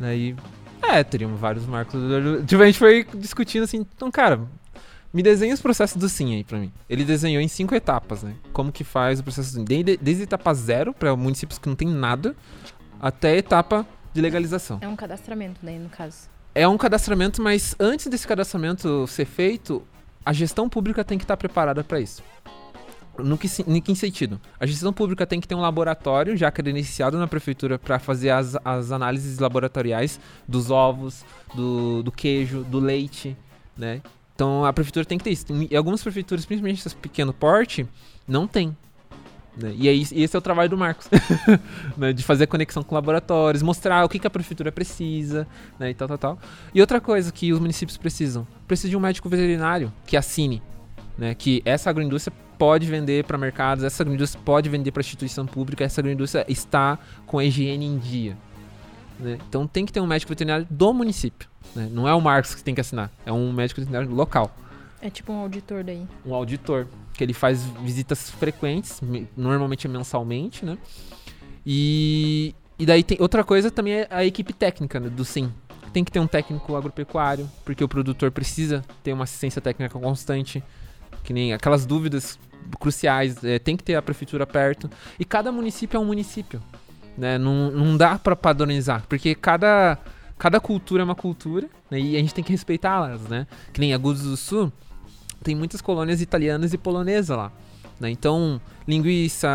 [0.00, 0.34] Daí,
[0.82, 2.00] é, teriam vários marcos.
[2.46, 4.40] Tipo, a gente foi discutindo assim, então, cara,
[5.12, 6.72] me desenha os processos do SIM aí pra mim.
[6.88, 8.34] Ele desenhou em cinco etapas, né?
[8.50, 9.64] Como que faz o processo do SIM.
[9.64, 12.34] Desde, desde a etapa zero, pra municípios que não tem nada,
[12.98, 14.78] até a etapa de legalização.
[14.80, 16.30] É um cadastramento, daí, no caso.
[16.54, 19.82] É um cadastramento, mas antes desse cadastramento ser feito,
[20.24, 22.22] a gestão pública tem que estar preparada para isso.
[23.18, 24.40] No que, em que sentido?
[24.58, 28.56] A gestão pública tem que ter um laboratório já credenciado na prefeitura para fazer as,
[28.64, 31.24] as análises laboratoriais dos ovos,
[31.54, 33.36] do, do queijo, do leite,
[33.76, 34.02] né?
[34.34, 35.46] Então a prefeitura tem que ter isso.
[35.70, 37.86] E algumas prefeituras, principalmente essas pequeno porte,
[38.28, 38.76] não tem.
[39.56, 39.74] né?
[39.76, 41.08] E aí, e esse é o trabalho do Marcos,
[41.96, 42.12] né?
[42.12, 45.46] de fazer conexão com laboratórios, mostrar o que, que a prefeitura precisa,
[45.78, 45.90] né?
[45.90, 46.38] E tal, tal, tal.
[46.74, 50.62] E outra coisa que os municípios precisam, precisa de um médico veterinário que assine,
[51.18, 51.34] né?
[51.34, 56.00] Que essa agroindústria pode vender para mercados, essa agroindústria pode vender para instituição pública, essa
[56.00, 58.36] agroindústria está com a higiene em dia.
[59.20, 59.38] né?
[59.48, 61.48] Então tem que ter um médico veterinário do município.
[61.74, 61.88] né?
[61.92, 64.54] Não é o Marcos que tem que assinar, é um médico veterinário local
[65.02, 66.06] É tipo um auditor daí.
[66.24, 70.78] um auditor, que ele faz visitas frequentes, me- normalmente mensalmente, né?
[71.64, 75.52] E, e daí tem outra coisa também é a equipe técnica né, do SIM.
[75.92, 80.62] Tem que ter um técnico agropecuário, porque o produtor precisa ter uma assistência técnica constante,
[81.26, 82.38] que nem aquelas dúvidas
[82.80, 84.88] cruciais, é, tem que ter a prefeitura perto.
[85.18, 86.62] E cada município é um município,
[87.18, 87.36] né?
[87.36, 89.98] Não, não dá para padronizar, porque cada
[90.38, 91.98] cada cultura é uma cultura, né?
[91.98, 93.46] E a gente tem que respeitá-las, né?
[93.72, 94.72] Que nem Agudos do Sul,
[95.42, 97.50] tem muitas colônias italianas e polonesas lá.
[97.98, 98.08] né?
[98.10, 99.48] Então, linguiça,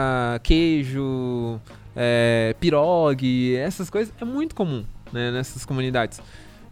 [0.44, 1.60] queijo,
[1.96, 6.22] é, pirogue, essas coisas é muito comum né, nessas comunidades.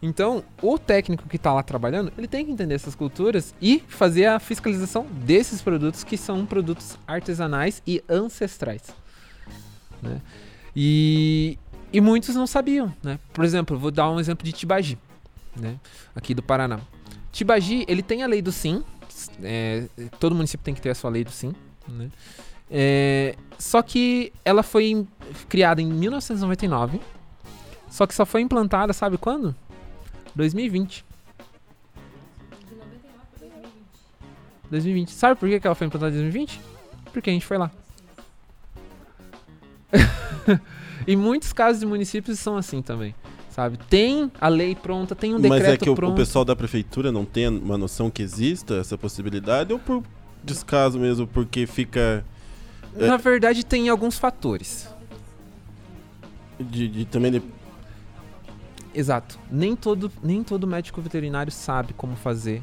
[0.02, 4.28] Então, o técnico que está lá trabalhando, ele tem que entender essas culturas e fazer
[4.28, 8.84] a fiscalização desses produtos que são produtos artesanais e ancestrais.
[10.02, 10.22] né?
[10.74, 11.58] E,
[11.92, 13.20] e muitos não sabiam, né?
[13.34, 14.98] Por exemplo, vou dar um exemplo de Tibagi,
[15.56, 15.78] né?
[16.16, 16.80] Aqui do Paraná.
[17.32, 18.84] Tibagi, ele tem a lei do sim.
[19.44, 19.86] é,
[20.18, 21.54] todo município tem que ter a sua lei do sim.
[21.88, 22.10] Né?
[22.72, 25.06] É, só que ela foi
[25.50, 27.02] criada em 1999.
[27.90, 29.56] Só que só foi implantada, sabe quando?
[30.36, 31.06] 2020.
[34.70, 35.12] 2020.
[35.12, 36.62] Sabe por que ela foi implantada em 2020?
[37.12, 37.72] Porque a gente foi lá.
[41.08, 43.16] e muitos casos de municípios são assim também.
[43.50, 43.78] Sabe?
[43.90, 46.14] Tem a lei pronta, tem um Mas decreto é que o, pronto.
[46.14, 50.04] o pessoal da prefeitura não tem uma noção que exista essa possibilidade ou por
[50.44, 52.24] descaso mesmo, porque fica
[52.96, 54.88] Na verdade, tem alguns fatores.
[56.60, 57.42] de, de também de-
[58.94, 59.40] Exato.
[59.52, 62.62] Nem todo, nem todo médico veterinário sabe como fazer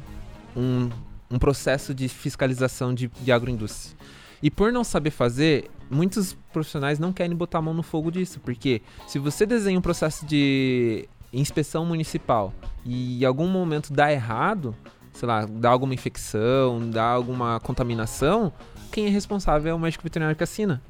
[0.55, 0.89] um,
[1.31, 3.97] um processo de fiscalização de, de agroindústria.
[4.41, 8.39] E por não saber fazer, muitos profissionais não querem botar a mão no fogo disso.
[8.39, 12.53] Porque se você desenha um processo de inspeção municipal
[12.85, 14.75] e em algum momento dá errado,
[15.13, 18.53] sei lá, dá alguma infecção, dá alguma contaminação,
[18.91, 20.81] quem é responsável é o médico veterinário que assina.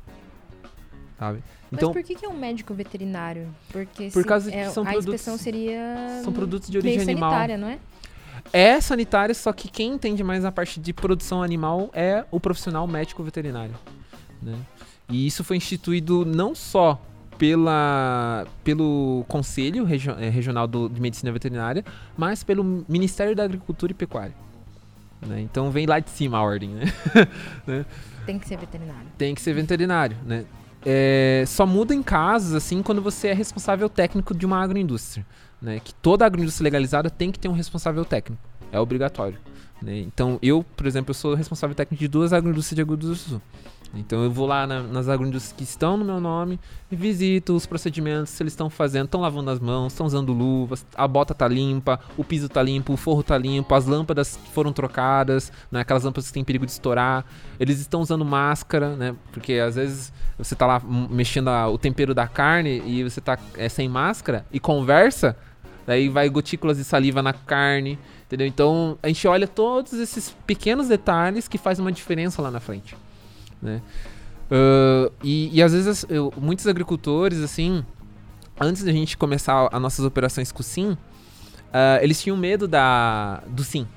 [1.20, 1.40] Sabe?
[1.72, 3.48] Então, Mas por que, que é um médico veterinário?
[3.72, 7.02] Porque Por se- causa é, que são a produtos- inspeção seria são produtos de origem
[7.02, 7.32] animal.
[7.32, 7.80] sanitária, não é?
[8.54, 12.88] É sanitário, só que quem entende mais a parte de produção animal é o profissional
[12.88, 13.74] médico veterinário.
[14.42, 14.56] né?
[15.10, 17.02] E isso foi instituído não só
[17.38, 21.84] pela, pelo Conselho Regio- eh, Regional do- de Medicina Veterinária,
[22.16, 24.36] mas pelo Ministério da Agricultura e Pecuária.
[25.26, 25.42] né?
[25.42, 26.86] Então vem lá de cima a ordem, né?
[28.26, 29.08] Tem que ser veterinário.
[29.18, 30.46] Tem que ser veterinário, né?
[30.90, 35.26] É, só muda em casos, assim, quando você é responsável técnico de uma agroindústria.
[35.62, 35.82] Né?
[35.84, 38.42] Que toda agroindústria legalizada tem que ter um responsável técnico.
[38.72, 39.38] É obrigatório.
[39.82, 39.98] né?
[40.00, 43.42] Então, eu, por exemplo, eu sou responsável técnico de duas agroindústrias de Agudos do Sul.
[43.94, 46.60] Então, eu vou lá na- nas agroindústrias que estão no meu nome,
[46.92, 50.86] e visito os procedimentos, se eles estão fazendo, estão lavando as mãos, estão usando luvas,
[50.96, 54.74] a bota tá limpa, o piso tá limpo, o forro tá limpo, as lâmpadas foram
[54.74, 55.82] trocadas, né?
[55.82, 57.24] aquelas lâmpadas que têm perigo de estourar,
[57.60, 59.16] eles estão usando máscara, né?
[59.32, 63.38] Porque às vezes você tá lá mexendo a- o tempero da carne e você tá
[63.56, 65.36] é, sem máscara e conversa,
[65.86, 68.46] daí vai gotículas de saliva na carne, entendeu?
[68.46, 72.96] Então a gente olha todos esses pequenos detalhes que fazem uma diferença lá na frente,
[73.62, 73.82] né?
[74.52, 77.84] Ah, e, e às vezes eu- muitos agricultores, assim,
[78.60, 80.98] antes da gente começar as nossas operações com o SIM,
[81.74, 83.88] ah, eles tinham medo da, do SIM.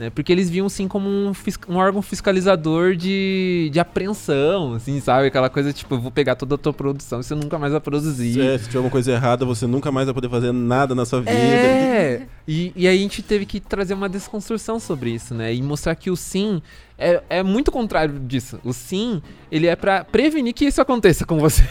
[0.00, 0.08] Né?
[0.08, 1.30] Porque eles viam SIM como um,
[1.68, 5.26] um órgão fiscalizador de, de apreensão, assim, sabe?
[5.26, 7.82] Aquela coisa tipo, eu vou pegar toda a tua produção e você nunca mais vai
[7.82, 8.40] produzir.
[8.40, 11.20] é, se tiver alguma coisa errada, você nunca mais vai poder fazer nada na sua
[11.20, 11.32] vida.
[11.32, 15.54] É, e, e aí a gente teve que trazer uma desconstrução sobre isso, né?
[15.54, 16.62] E mostrar que o sim
[17.00, 18.60] é, é muito contrário disso.
[18.62, 21.62] O sim, ele é pra prevenir que isso aconteça com você.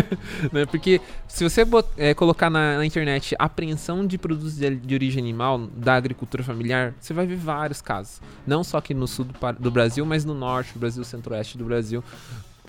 [0.52, 0.66] né?
[0.66, 5.22] Porque se você bot- é, colocar na, na internet apreensão de produtos de, de origem
[5.22, 8.20] animal da agricultura familiar, você vai ver vários casos.
[8.46, 11.64] Não só aqui no sul do, do Brasil, mas no norte do Brasil, centro-oeste do
[11.64, 12.04] Brasil.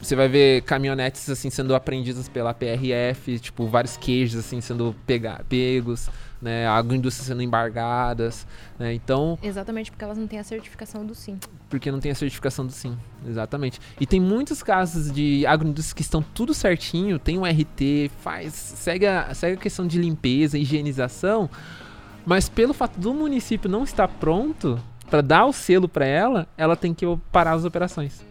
[0.01, 5.41] Você vai ver caminhonetes assim sendo apreendidas pela PRF, tipo vários queijos assim sendo pega
[5.47, 6.09] pegos,
[6.41, 8.45] né, agroindústrias sendo embargadas,
[8.77, 8.93] né?
[8.93, 11.37] Então, Exatamente porque elas não têm a certificação do sim.
[11.69, 13.79] porque não tem a certificação do sim, exatamente.
[13.99, 19.05] E tem muitos casos de agroindústrias que estão tudo certinho, tem um RT, faz, segue
[19.05, 21.49] a, segue a questão de limpeza, higienização,
[22.25, 26.75] mas pelo fato do município não estar pronto para dar o selo para ela, ela
[26.75, 28.25] tem que parar as operações.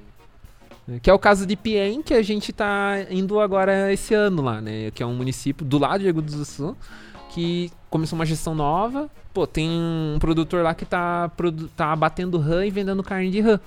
[0.87, 0.99] Né?
[1.01, 4.61] Que é o caso de Piem, que a gente tá indo agora esse ano lá,
[4.61, 4.90] né?
[4.90, 6.77] Que é um município do lado de Agudos do Sul,
[7.31, 9.09] que começou uma gestão nova.
[9.33, 11.31] Pô, tem um produtor lá que tá,
[11.77, 13.61] tá abatendo rã e vendendo carne de rã.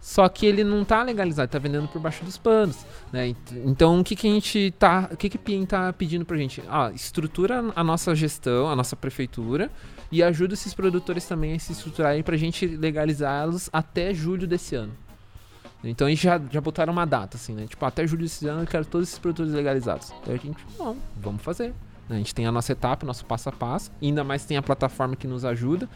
[0.00, 3.26] Só que ele não tá legalizado, tá vendendo por baixo dos panos, né?
[3.30, 6.36] Ent- Então, o que que a gente tá, o que que Piem tá pedindo pra
[6.36, 6.62] gente?
[6.68, 9.68] Ah, estrutura a nossa gestão, a nossa prefeitura
[10.12, 14.92] e ajuda esses produtores também a se estruturarem pra gente legalizá-los até julho desse ano.
[15.82, 17.66] Então eles já, já botaram uma data, assim, né?
[17.68, 20.12] Tipo, até julho desse ano eu quero todos esses produtores legalizados.
[20.22, 21.74] Então a gente, não, vamos fazer.
[22.08, 23.90] A gente tem a nossa etapa, nosso passo a passo.
[24.00, 25.88] Ainda mais tem a plataforma que nos ajuda.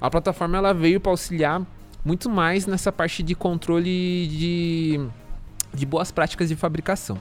[0.00, 1.62] A plataforma ela veio para auxiliar
[2.04, 5.00] muito mais nessa parte de controle de,
[5.74, 7.18] de boas práticas de fabricação.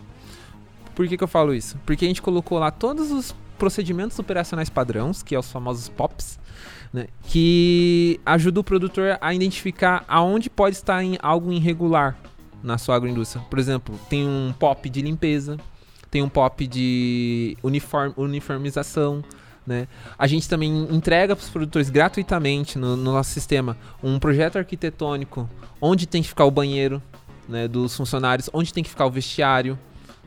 [0.94, 1.78] Por que, que eu falo isso?
[1.86, 6.40] Porque a gente colocou lá todos os procedimentos operacionais padrões, que é os famosos POPs,
[6.94, 12.18] né, que ajuda o produtor a identificar aonde pode estar em algo irregular
[12.62, 13.44] na sua agroindústria.
[13.50, 15.58] Por exemplo, tem um POP de limpeza,
[16.16, 19.22] tem um POP de uniform, uniformização,
[19.68, 19.86] né?
[20.18, 25.50] A gente também entrega para os produtores gratuitamente no, no nosso sistema um projeto arquitetônico
[25.82, 27.04] onde tem que ficar o banheiro
[27.50, 29.78] né, dos funcionários, onde tem que ficar o vestiário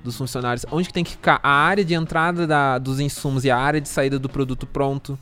[0.05, 3.57] dos funcionários, onde tem que ficar a área de entrada da- dos insumos e a
[3.57, 5.19] área de saída do produto pronto.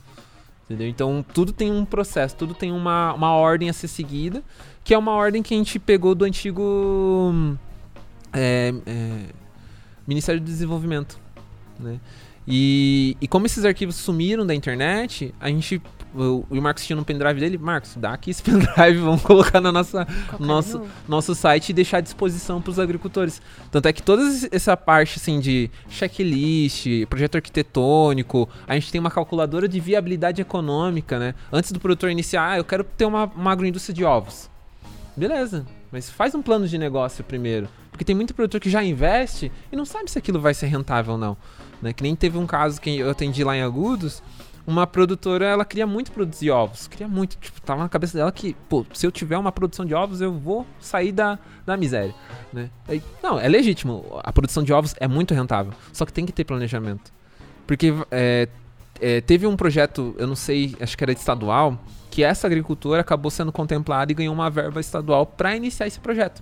[0.65, 0.89] Entendeu?
[0.89, 4.43] Então tudo tem um processo, tudo tem uma, uma ordem a ser seguida,
[4.83, 7.55] que é uma ordem que a gente pegou do antigo hum,
[8.33, 9.46] é, é,
[10.07, 11.19] Ministério do Desenvolvimento.
[11.79, 11.99] Né?
[12.47, 15.81] E, e como esses arquivos sumiram da internet, a gente.
[16.15, 19.73] O, o Marcos tinha no pendrive dele, Marcos, dá aqui esse pendrive, vamos colocar na
[19.73, 20.07] nossa,
[20.39, 20.89] nosso, novo.
[21.05, 23.41] nosso site e deixar à disposição para os agricultores.
[23.69, 29.11] Tanto é que toda essa parte assim de checklist, projeto arquitetônico, a gente tem uma
[29.11, 31.35] calculadora de viabilidade econômica, né?
[31.51, 34.49] Antes do produtor iniciar, ah, eu quero ter uma, uma agroindústria de ovos.
[35.15, 37.67] Beleza, mas faz um plano de negócio primeiro.
[37.91, 41.13] Porque tem muito produtor que já investe e não sabe se aquilo vai ser rentável
[41.13, 41.37] ou não.
[41.81, 41.93] Né?
[41.93, 44.21] Que nem teve um caso que eu atendi lá em Agudos,
[44.67, 46.87] uma produtora, ela queria muito produzir ovos.
[46.87, 49.93] Queria muito, tipo, tava na cabeça dela que, pô, se eu tiver uma produção de
[49.93, 52.13] ovos, eu vou sair da, da miséria,
[52.51, 52.69] né?
[52.85, 54.05] Aí, não, é legítimo.
[54.21, 55.71] A produção de ovos é muito rentável.
[55.93, 57.13] Só que tem que ter planejamento.
[57.65, 58.49] Porque é,
[58.99, 61.81] é, teve um projeto, eu não sei, acho que era estadual,
[62.17, 66.41] que essa agricultora acabou sendo contemplada e ganhou uma verba estadual para iniciar esse projeto.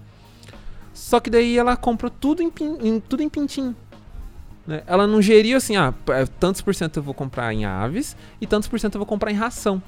[0.94, 2.50] Só que daí ela comprou tudo em,
[2.82, 3.76] em- tudo em pintinho.
[4.66, 4.84] né?
[4.88, 8.48] Ela não geriu assim, ah, é, tantos por cento eu vou comprar em aves e
[8.48, 9.84] tantos por cento eu vou comprar em ração.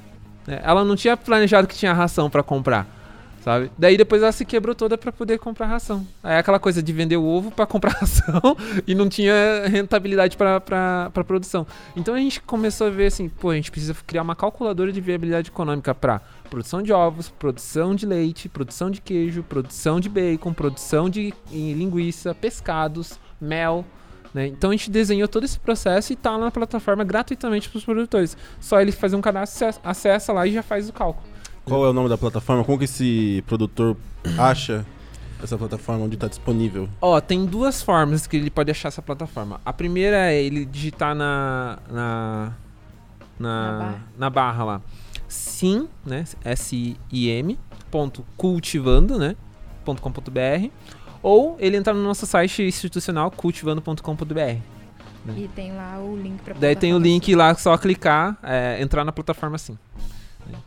[0.46, 0.60] né?
[0.62, 2.86] Ela não tinha planejado que tinha ração para comprar,
[3.48, 3.72] sabe?
[3.78, 6.06] Daí depois ela se quebrou toda para poder comprar ração.
[6.22, 9.34] Aí é aquela coisa de vender o ovo para comprar ração e não tinha
[9.68, 11.66] rentabilidade para produção.
[11.96, 15.00] Então a gente começou a ver assim, pô, a gente precisa criar uma calculadora de
[15.00, 20.52] viabilidade econômica para produção de ovos, produção de leite, produção de queijo, produção de bacon,
[20.52, 23.86] produção de linguiça, pescados, mel.
[24.34, 24.48] né?
[24.48, 28.36] Então a gente desenhou todo esse processo e tá na plataforma gratuitamente para os produtores.
[28.60, 31.37] Só ele fazer um cadastro, acessa lá e já faz o cálculo.
[31.68, 32.64] Qual é o nome da plataforma?
[32.64, 33.98] Como que esse produtor
[34.38, 34.86] acha
[35.44, 36.88] essa plataforma onde está disponível?
[37.02, 39.60] Ó, tem duas formas que ele pode achar essa plataforma.
[39.66, 42.54] A primeira é ele digitar na na
[43.38, 44.04] Na na, barra.
[44.18, 44.82] na barra lá.
[45.28, 46.24] Sim, né?
[46.44, 47.60] S-I-M
[47.92, 49.36] ponto cultivando, né?
[49.84, 50.70] ponto .com.br
[51.22, 54.58] ou ele entrar no nosso site institucional cultivando.com.br.
[55.36, 59.04] E tem lá o link pra Daí tem o link lá, só clicar, é, entrar
[59.04, 59.78] na plataforma assim.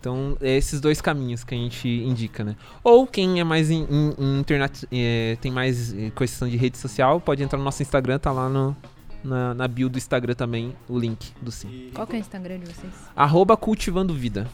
[0.01, 2.57] Então, é esses dois caminhos que a gente indica, né?
[2.83, 7.21] Ou quem é mais em, em- em internet, é, tem mais questão de rede social,
[7.21, 8.77] pode entrar no nosso Instagram, tá lá no,
[9.23, 11.91] na, na bio do Instagram também o link do sim.
[11.95, 12.93] Qual que é o Instagram de vocês?
[13.15, 14.47] Arroba cultivando vida.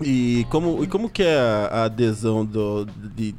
[0.00, 3.34] E como, e como que é a, a adesão do, de,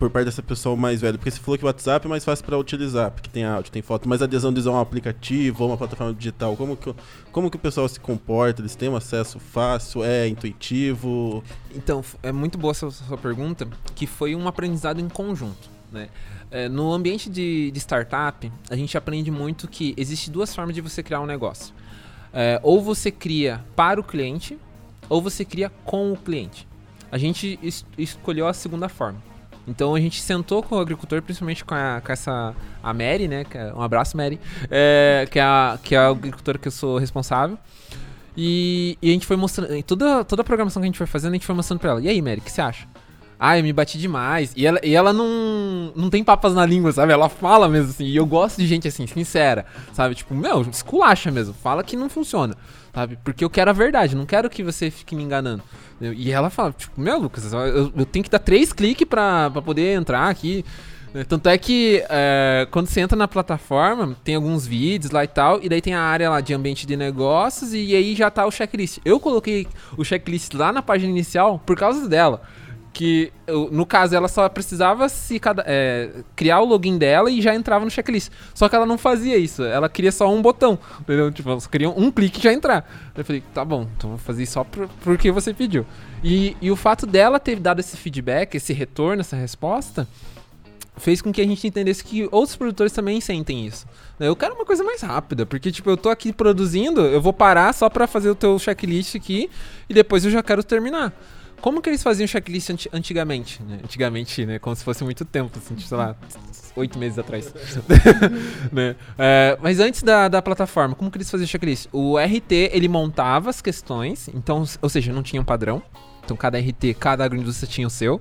[0.00, 1.18] por parte dessa pessoa mais velha?
[1.18, 3.82] Porque você falou que o WhatsApp é mais fácil para utilizar, porque tem áudio, tem
[3.82, 6.94] foto, mas adesão a um aplicativo ou uma plataforma digital, como que,
[7.30, 8.62] como que o pessoal se comporta?
[8.62, 11.44] Eles têm um acesso fácil, é intuitivo?
[11.74, 16.08] Então, é muito boa essa sua pergunta, que foi um aprendizado em conjunto, né?
[16.50, 20.80] É, no ambiente de, de startup, a gente aprende muito que existe duas formas de
[20.80, 21.74] você criar um negócio.
[22.32, 24.58] É, ou você cria para o cliente,
[25.10, 26.66] ou você cria com o cliente.
[27.12, 29.29] A gente es- escolheu a segunda forma.
[29.66, 33.44] Então a gente sentou com o agricultor, principalmente com, a, com essa a Mary, né?
[33.54, 36.98] é- um abraço, Mary, é, que, é a, que é a agricultora que eu sou
[36.98, 37.58] responsável.
[38.36, 39.82] E, e a gente foi mostrando.
[39.82, 42.00] Toda, toda a programação que a gente foi fazendo, a gente foi mostrando pra ela.
[42.00, 42.86] E aí, Mary, o que você acha?
[43.38, 44.52] Ah, eu me bati demais.
[44.54, 47.12] E ela, e ela não, não tem papas na língua, sabe?
[47.12, 48.04] Ela fala mesmo assim.
[48.04, 50.14] E eu gosto de gente assim, sincera, sabe?
[50.14, 51.54] Tipo, meu, esculacha mesmo.
[51.54, 52.54] Fala que não funciona,
[52.94, 53.18] sabe?
[53.24, 55.62] Porque eu quero a verdade, não quero que você fique me enganando.
[56.00, 59.60] E ela fala, tipo, meu, Lucas, eu, eu tenho que dar três cliques pra, pra
[59.60, 60.64] poder entrar aqui.
[61.12, 61.24] né?
[61.24, 65.62] Tanto é que é, quando você entra na plataforma, tem alguns vídeos lá e tal,
[65.62, 68.50] e daí tem a área lá de ambiente de negócios, e aí já tá o
[68.50, 68.98] checklist.
[69.04, 72.40] Eu coloquei o checklist lá na página inicial por causa dela.
[72.92, 73.32] Que,
[73.70, 77.90] no caso, ela só precisava se é, criar o login dela e já entrava no
[77.90, 78.32] checklist.
[78.52, 79.62] Só que ela não fazia isso.
[79.62, 80.78] Ela queria só um botão.
[81.00, 81.30] Entendeu?
[81.30, 82.90] Tipo, ela só queria um clique e já entrar.
[83.16, 85.86] Eu falei, tá bom, então vou fazer só por, porque você pediu.
[86.22, 90.06] E, e o fato dela ter dado esse feedback, esse retorno, essa resposta,
[91.00, 93.86] fez com que a gente entendesse que outros produtores também sentem isso.
[94.18, 97.72] Eu quero uma coisa mais rápida, porque tipo, eu tô aqui produzindo, eu vou parar
[97.72, 99.50] só pra fazer o teu checklist aqui
[99.88, 101.12] e depois eu já quero terminar.
[101.60, 103.62] Como que eles faziam checklist anti- antigamente?
[103.62, 103.80] né?
[103.84, 104.58] Antigamente, né?
[104.58, 106.16] Como se fosse muito tempo, assim, sei lá,
[106.76, 107.52] oito meses atrás.
[108.72, 108.96] né?
[109.18, 111.86] É, mas antes da, da plataforma, como que eles faziam checklist?
[111.92, 115.82] O RT, ele montava as questões, então, ou seja, não tinha um padrão.
[116.24, 118.20] Então, cada RT, cada agroindústria tinha o seu.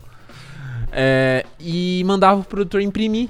[0.91, 3.29] É, e mandava o produtor imprimir.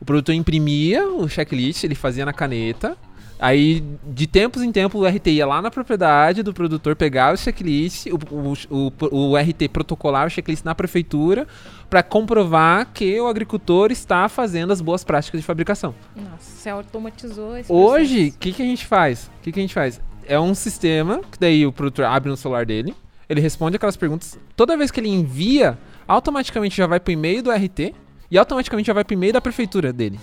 [0.00, 2.96] O produtor imprimia o checklist, ele fazia na caneta.
[3.38, 7.36] Aí, de tempos em tempos, o RT ia lá na propriedade do produtor, pegar o
[7.36, 11.46] checklist, o, o, o, o RT protocolar o checklist na prefeitura
[11.88, 15.94] para comprovar que o agricultor está fazendo as boas práticas de fabricação.
[16.16, 19.30] Nossa, você automatizou esse Hoje, o que, que a gente faz?
[19.38, 20.00] O que, que a gente faz?
[20.26, 22.92] É um sistema que daí o produtor abre no celular dele,
[23.28, 24.38] ele responde aquelas perguntas.
[24.56, 25.78] Toda vez que ele envia,
[26.08, 27.94] automaticamente já vai pro e-mail do RT
[28.30, 30.18] e automaticamente já vai pro e-mail da prefeitura dele.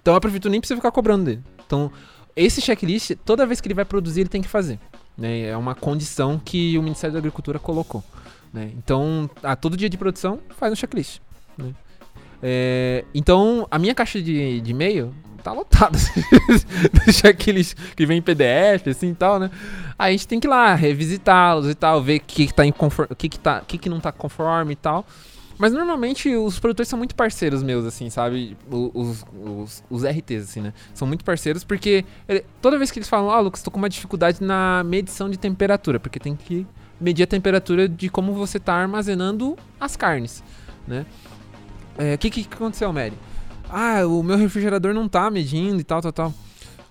[0.00, 1.42] Então a prefeitura nem precisa ficar cobrando dele.
[1.72, 1.90] Então,
[2.36, 4.78] esse checklist, toda vez que ele vai produzir, ele tem que fazer.
[5.16, 5.46] Né?
[5.46, 8.04] É uma condição que o Ministério da Agricultura colocou.
[8.52, 8.70] Né?
[8.76, 11.20] Então, a todo dia de produção, faz um checklist.
[11.56, 11.72] Né?
[12.42, 15.96] É, então, a minha caixa de, de e-mail tá lotada
[17.06, 19.50] de checklist que vem em PDF, assim e tal, né?
[19.98, 22.62] Aí a gente tem que ir lá, revisitá-los e tal, ver o que, que, tá
[22.64, 25.06] o que, que, tá, que, que não tá conforme e tal.
[25.62, 28.56] Mas normalmente os produtores são muito parceiros meus, assim, sabe?
[28.68, 30.74] Os, os, os RTs, assim, né?
[30.92, 33.88] São muito parceiros porque ele, toda vez que eles falam, ah, Lucas, tô com uma
[33.88, 36.66] dificuldade na medição de temperatura, porque tem que
[37.00, 40.42] medir a temperatura de como você tá armazenando as carnes,
[40.84, 41.06] né?
[41.96, 43.14] O é, que, que aconteceu, Mary?
[43.70, 46.34] Ah, o meu refrigerador não tá medindo e tal, tal, tal.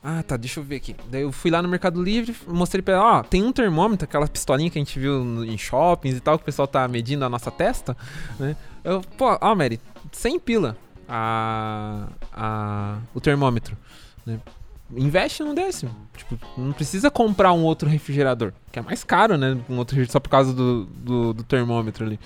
[0.03, 0.95] Ah, tá, deixa eu ver aqui.
[1.11, 4.27] Daí eu fui lá no Mercado Livre, mostrei pra ela, ó, tem um termômetro, aquela
[4.27, 7.29] pistolinha que a gente viu em shoppings e tal, que o pessoal tá medindo a
[7.29, 7.95] nossa testa,
[8.39, 8.55] né?
[8.83, 9.79] Eu, pô, ó, Mary,
[10.11, 10.75] sem pila
[11.07, 13.77] a, a, o termômetro,
[14.25, 14.39] né?
[14.93, 15.87] Investe num desse.
[16.17, 19.57] Tipo, não precisa comprar um outro refrigerador, que é mais caro, né?
[19.69, 22.19] Um outro só por causa do, do, do termômetro ali.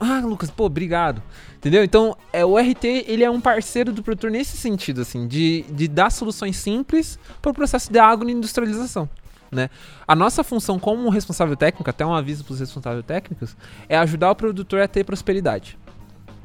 [0.00, 1.22] Ah, Lucas, pô, obrigado.
[1.56, 1.84] Entendeu?
[1.84, 5.88] Então, é, o RT, ele é um parceiro do produtor nesse sentido, assim, de, de
[5.88, 9.08] dar soluções simples para o processo de agroindustrialização.
[9.50, 9.68] Né?
[10.08, 13.56] A nossa função como responsável técnico, até um aviso para os responsáveis técnicos,
[13.88, 15.78] é ajudar o produtor a ter prosperidade.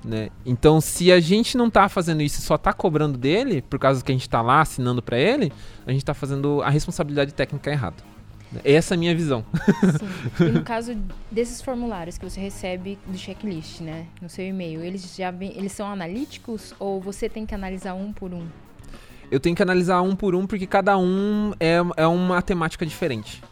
[0.03, 0.29] Né?
[0.45, 4.03] Então, se a gente não está fazendo isso e só está cobrando dele, por causa
[4.03, 5.51] que a gente está lá assinando para ele,
[5.85, 8.16] a gente está fazendo a responsabilidade técnica errada.
[8.63, 9.45] Essa é a minha visão.
[10.37, 10.45] Sim.
[10.45, 10.95] E no caso
[11.31, 15.71] desses formulários que você recebe do checklist, né, no seu e-mail, eles já vem, eles
[15.71, 18.47] são analíticos ou você tem que analisar um por um?
[19.29, 23.43] Eu tenho que analisar um por um porque cada um é, é uma temática diferente,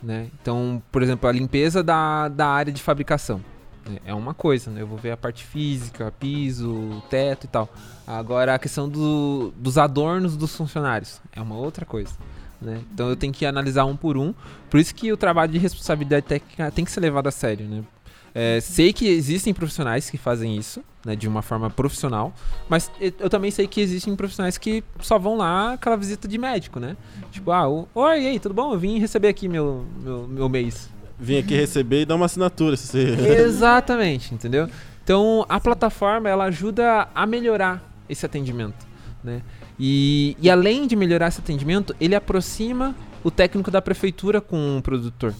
[0.00, 0.28] né?
[0.40, 3.42] Então, por exemplo, a limpeza da, da área de fabricação
[3.88, 4.82] né, é uma coisa, né?
[4.82, 7.68] Eu vou ver a parte física, piso, teto e tal.
[8.06, 12.14] Agora a questão do, dos adornos dos funcionários é uma outra coisa.
[12.60, 12.80] Né?
[12.92, 14.34] Então eu tenho que analisar um por um.
[14.70, 17.66] Por isso que o trabalho de responsabilidade técnica tem que ser levado a sério.
[17.66, 17.84] Né?
[18.38, 22.34] É, sei que existem profissionais que fazem isso, né, de uma forma profissional,
[22.68, 26.78] mas eu também sei que existem profissionais que só vão lá aquela visita de médico,
[26.78, 26.98] né?
[27.30, 28.74] Tipo, ah, o, oi, e aí, tudo bom?
[28.74, 30.90] Eu vim receber aqui meu, meu, meu mês.
[31.18, 33.16] Vim aqui receber e dar uma assinatura, se você...
[33.40, 34.68] Exatamente, entendeu?
[35.02, 38.86] Então, a plataforma, ela ajuda a melhorar esse atendimento,
[39.24, 39.40] né?
[39.78, 44.82] E, e além de melhorar esse atendimento, ele aproxima o técnico da prefeitura com o
[44.82, 45.34] produtor.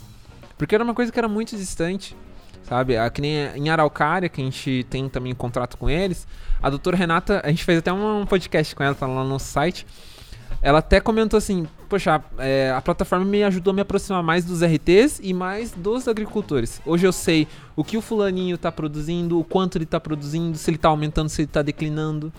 [0.58, 2.16] Porque era uma coisa que era muito distante,
[2.62, 2.96] sabe?
[2.96, 6.26] A, que nem em Araucária, que a gente tem também contrato com eles.
[6.62, 9.46] A doutora Renata, a gente fez até um podcast com ela, tá lá no nosso
[9.46, 9.86] site.
[10.62, 14.62] Ela até comentou assim: Poxa, é, a plataforma me ajudou a me aproximar mais dos
[14.62, 16.80] RTs e mais dos agricultores.
[16.84, 20.70] Hoje eu sei o que o fulaninho está produzindo, o quanto ele está produzindo, se
[20.70, 22.32] ele está aumentando, se ele está declinando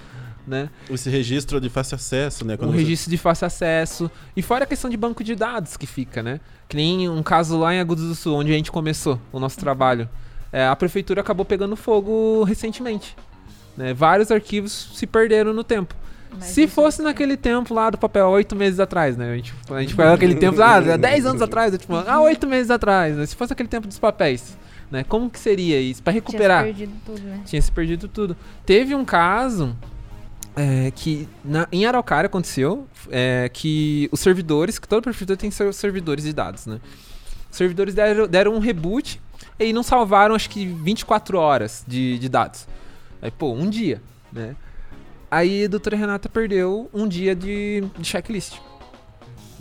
[0.48, 0.70] né?
[0.90, 2.56] Esse registro de fácil acesso, né?
[2.56, 2.78] Quando você...
[2.78, 4.10] registro de fácil acesso.
[4.36, 6.40] E fora a questão de banco de dados que fica, né?
[6.70, 9.60] Que nem um caso lá em Agudos do Sul, onde a gente começou o nosso
[9.60, 10.10] trabalho.
[10.52, 13.16] É, a prefeitura acabou pegando fogo recentemente.
[13.76, 13.94] Né?
[13.94, 15.94] Vários arquivos se perderam no tempo.
[16.32, 19.32] Mas se fosse naquele tempo lá do papel, oito meses atrás, né?
[19.32, 22.70] A gente, a gente foi naquele tempo, ah, dez anos atrás, tipo, ah, oito meses
[22.70, 23.26] atrás, né?
[23.26, 24.58] Se fosse aquele tempo dos papéis,
[24.92, 25.04] né?
[25.04, 26.04] Como que seria isso?
[26.04, 26.64] para recuperar.
[26.64, 27.42] Tinha se perdido tudo, né?
[27.46, 28.38] Tinha se perdido tudo.
[28.66, 29.76] Teve um caso
[30.58, 35.76] é, que na, em Araucária aconteceu é, que os servidores, que toda prefeitura tem seus
[35.76, 36.82] servidores de dados, né?
[37.50, 39.22] Os servidores deram, deram um reboot
[39.60, 42.68] e não salvaram acho que 24 horas de, de dados.
[43.22, 44.02] Aí, pô, um dia,
[44.34, 44.56] né?
[45.30, 48.58] Aí a doutora Renata perdeu um dia de, de checklist.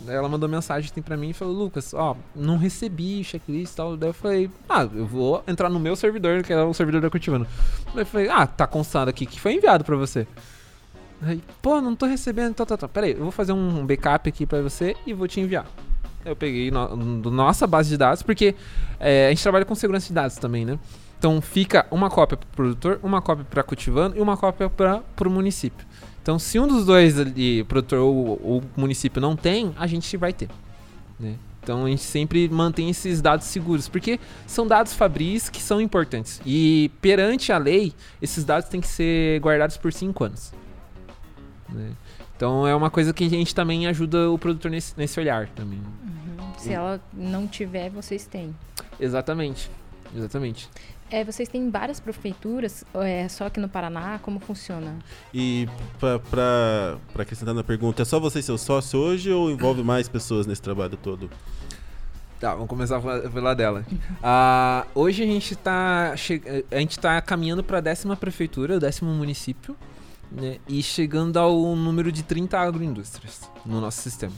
[0.07, 3.97] Ela mandou mensagem assim, pra mim e falou, Lucas, ó, não recebi checklist e tal.
[3.97, 7.09] Daí eu falei, ah, eu vou entrar no meu servidor, que é o servidor da
[7.09, 7.45] Cultivando.
[7.93, 10.25] Daí eu falei, ah, tá constando aqui que foi enviado pra você.
[11.21, 12.87] Aí, pô, não tô recebendo, tá, tá, tá.
[12.87, 15.65] Pera aí, eu vou fazer um backup aqui pra você e vou te enviar.
[16.23, 18.53] Eu peguei no, nossa base de dados, porque
[18.99, 20.77] é, a gente trabalha com segurança de dados também, né?
[21.17, 25.29] Então fica uma cópia pro produtor, uma cópia para cultivando e uma cópia para pro
[25.29, 25.85] município.
[26.21, 30.33] Então se um dos dois ali, produtor ou, ou município não tem, a gente vai
[30.33, 30.49] ter.
[31.19, 31.35] Né?
[31.63, 36.39] Então a gente sempre mantém esses dados seguros, porque são dados fabris que são importantes.
[36.45, 40.53] E perante a lei, esses dados têm que ser guardados por 5 anos.
[41.69, 41.91] Né?
[42.35, 45.79] Então é uma coisa que a gente também ajuda o produtor nesse, nesse olhar também.
[45.79, 46.53] Uhum.
[46.57, 46.73] Se e...
[46.73, 48.55] ela não tiver, vocês têm.
[48.99, 49.69] Exatamente.
[50.15, 50.69] Exatamente.
[51.09, 54.97] É, vocês têm várias prefeituras, é só aqui no Paraná, como funciona?
[55.33, 55.67] E
[55.99, 60.45] para acrescentar na pergunta, é só você e seu sócio hoje ou envolve mais pessoas
[60.45, 61.29] nesse trabalho todo?
[62.41, 63.85] Tá, vamos começar a falar dela.
[63.89, 66.13] Uh, hoje a gente está
[66.71, 69.75] a gente tá caminhando para a décima prefeitura, o décimo município.
[70.31, 74.33] Né, e chegando ao número de 30 agroindústrias no nosso sistema.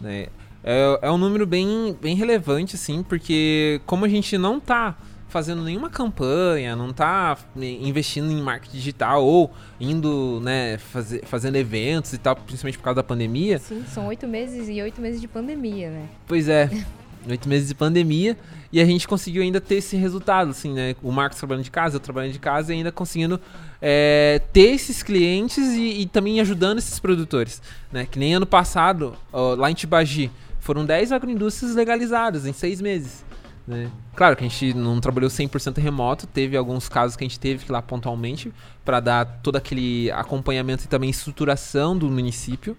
[0.00, 0.26] Né.
[0.64, 4.96] É, é um número bem, bem relevante, assim, porque como a gente não está
[5.28, 12.12] fazendo nenhuma campanha, não está investindo em marketing digital ou indo, né, fazer, fazendo eventos
[12.12, 13.58] e tal, principalmente por causa da pandemia.
[13.58, 16.08] Sim, são oito meses e oito meses de pandemia, né?
[16.26, 16.70] Pois é.
[17.28, 18.36] Oito meses de pandemia
[18.72, 20.94] e a gente conseguiu ainda ter esse resultado, assim, né?
[21.02, 23.40] O Marcos trabalhando de casa, eu trabalhando de casa e ainda conseguindo
[23.80, 27.60] é, ter esses clientes e, e, também ajudando esses produtores,
[27.90, 28.06] né?
[28.06, 33.24] Que nem ano passado, ó, lá em Tibagi, foram 10 agroindústrias legalizadas em seis meses.
[33.66, 33.90] Né?
[34.14, 37.64] Claro que a gente não trabalhou 100% remoto, teve alguns casos que a gente teve
[37.64, 38.52] que ir lá pontualmente
[38.84, 42.76] para dar todo aquele acompanhamento e também estruturação do município.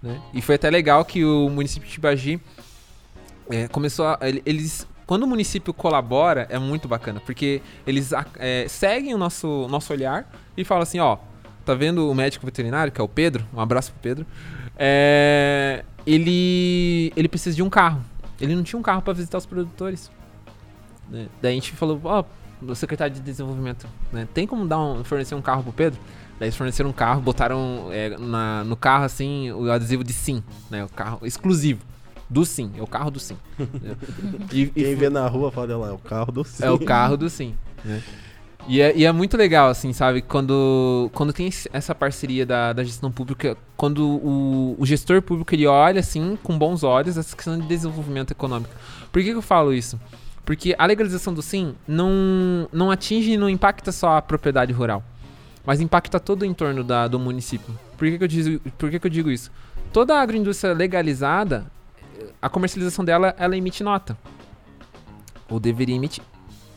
[0.00, 0.20] Né?
[0.32, 2.40] E foi até legal que o município de Tibagi
[3.50, 9.14] é, começou a, eles quando o município colabora é muito bacana porque eles é, seguem
[9.14, 11.18] o nosso nosso olhar e falam assim ó
[11.64, 14.26] tá vendo o médico veterinário que é o Pedro um abraço pro Pedro
[14.76, 18.02] é, ele ele precisa de um carro
[18.40, 20.10] ele não tinha um carro para visitar os produtores
[21.08, 21.26] né?
[21.40, 22.24] daí a gente falou ó
[22.60, 24.28] o secretário de desenvolvimento né?
[24.34, 26.00] tem como dar um, fornecer um carro pro Pedro
[26.38, 30.42] Daí eles forneceram um carro, botaram é, na, no carro assim o adesivo de sim,
[30.70, 30.84] né?
[30.84, 31.84] O carro exclusivo.
[32.30, 33.36] Do sim, é o carro do sim.
[34.52, 36.62] e, Quem e, vê na rua fala lá, é o carro do sim.
[36.62, 37.54] É o carro do sim.
[37.84, 38.02] Né?
[38.68, 40.20] E, é, e é muito legal, assim, sabe?
[40.20, 45.66] Quando, quando tem essa parceria da, da gestão pública, quando o, o gestor público ele
[45.66, 48.74] olha, assim, com bons olhos, essa questão de desenvolvimento econômico.
[49.10, 49.98] Por que, que eu falo isso?
[50.44, 55.02] Porque a legalização do sim não, não atinge e não impacta só a propriedade rural,
[55.64, 57.72] mas impacta todo o entorno da, do município.
[57.96, 59.50] Por que, que, eu, digo, por que, que eu digo isso?
[59.92, 61.66] Toda agroindústria legalizada,
[62.40, 64.16] a comercialização dela, ela emite nota.
[65.48, 66.22] Ou deveria emitir.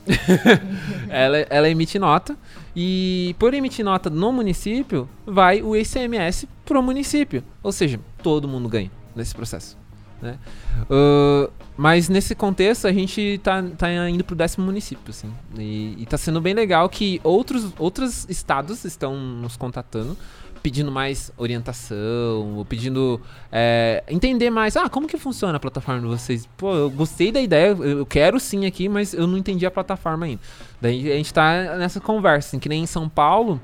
[1.10, 2.38] ela, ela emite nota.
[2.76, 7.44] E por emitir nota no município, vai o ICMS pro município.
[7.62, 9.78] Ou seja, todo mundo ganha nesse processo.
[10.22, 10.38] Né?
[10.84, 15.34] Uh, mas nesse contexto, a gente tá, tá indo pro décimo município, assim.
[15.58, 20.16] E, e tá sendo bem legal que outros, outros estados estão nos contatando
[20.62, 23.20] pedindo mais orientação, ou pedindo
[23.51, 26.47] é, entender mais, ah, como que funciona a plataforma de vocês?
[26.57, 30.26] Pô, eu gostei da ideia, eu quero sim aqui, mas eu não entendi a plataforma
[30.26, 30.41] ainda.
[30.80, 33.59] Daí a gente tá nessa conversa, assim, que nem em São Paulo,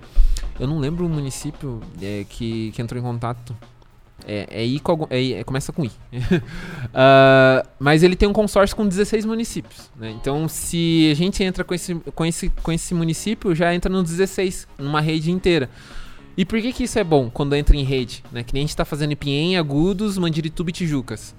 [0.60, 3.56] eu não lembro o município é, que, que entrou em contato.
[4.26, 5.88] É, é, I, é, é começa com I.
[5.88, 9.90] uh, mas ele tem um consórcio com 16 municípios.
[9.96, 10.10] Né?
[10.12, 14.04] Então, se a gente entra com esse, com, esse, com esse município, já entra no
[14.04, 15.70] 16, numa rede inteira.
[16.38, 18.24] E por que que isso é bom quando entra em rede?
[18.32, 18.44] Né?
[18.44, 21.36] Que nem a gente está fazendo em Agudos, Mandirituba e Tijucas.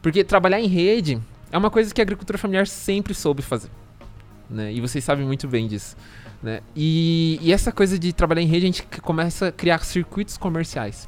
[0.00, 1.20] Porque trabalhar em rede
[1.52, 3.68] é uma coisa que a agricultura familiar sempre soube fazer.
[4.48, 4.72] Né?
[4.72, 5.94] E vocês sabem muito bem disso.
[6.42, 6.60] Né?
[6.74, 11.06] E, e essa coisa de trabalhar em rede, a gente começa a criar circuitos comerciais.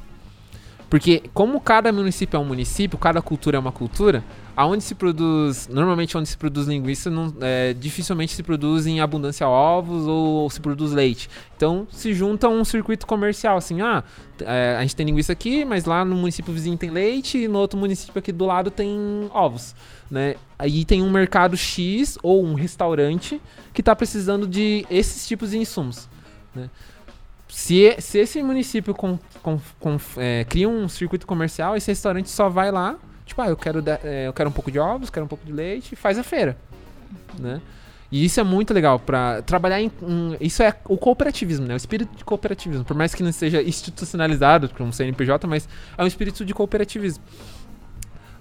[0.93, 4.23] Porque como cada município é um município, cada cultura é uma cultura,
[4.55, 9.47] aonde se produz, normalmente onde se produz linguiça, não, é, dificilmente se produz em abundância
[9.47, 11.31] ovos ou, ou, se produz leite.
[11.57, 14.03] Então se junta um circuito comercial, assim, ah,
[14.41, 17.57] é, a gente tem linguiça aqui, mas lá no município vizinho tem leite e no
[17.57, 18.95] outro município aqui do lado tem
[19.33, 19.75] ovos,
[20.11, 20.35] né?
[20.59, 23.41] Aí tem um mercado X ou um restaurante
[23.73, 26.07] que está precisando de esses tipos de insumos,
[26.53, 26.69] né?
[27.53, 32.49] Se, se esse município com, com, com, é, cria um circuito comercial, esse restaurante só
[32.49, 32.97] vai lá,
[33.27, 35.51] tipo, ah, eu quero, é, eu quero um pouco de ovos, quero um pouco de
[35.51, 36.57] leite, faz a feira,
[37.37, 37.61] né?
[38.11, 39.91] E isso é muito legal para trabalhar em.
[40.01, 41.75] Um, isso é o cooperativismo, né?
[41.75, 42.83] O espírito de cooperativismo.
[42.83, 47.23] Por mais que não seja institucionalizado como CNPJ, mas é um espírito de cooperativismo.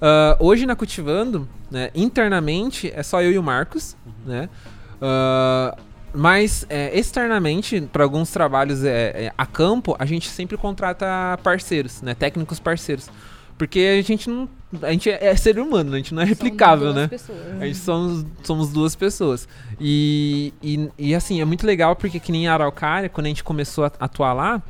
[0.00, 3.94] Uh, hoje na Cultivando, né, internamente, é só eu e o Marcos,
[4.24, 4.48] né?
[4.96, 11.38] Uh, mas é, externamente, para alguns trabalhos é, é, a campo, a gente sempre contrata
[11.42, 12.14] parceiros, né?
[12.14, 13.08] Técnicos parceiros.
[13.56, 14.48] Porque a gente não.
[14.82, 15.96] A gente é, é ser humano, né?
[15.96, 17.06] a gente não é replicável, né?
[17.08, 17.38] Pessoas.
[17.60, 19.46] A gente somos, somos duas pessoas.
[19.80, 23.44] E, e, e, assim, é muito legal porque que nem a Araucária, quando a gente
[23.44, 24.62] começou a atuar lá,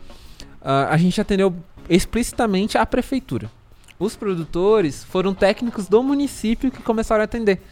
[0.61, 1.55] uh, a gente atendeu
[1.89, 3.51] explicitamente a prefeitura.
[3.99, 7.63] Os produtores foram técnicos do município que começaram a atender.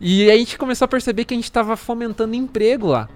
[0.00, 3.08] E a gente começou a perceber que a gente estava fomentando emprego lá.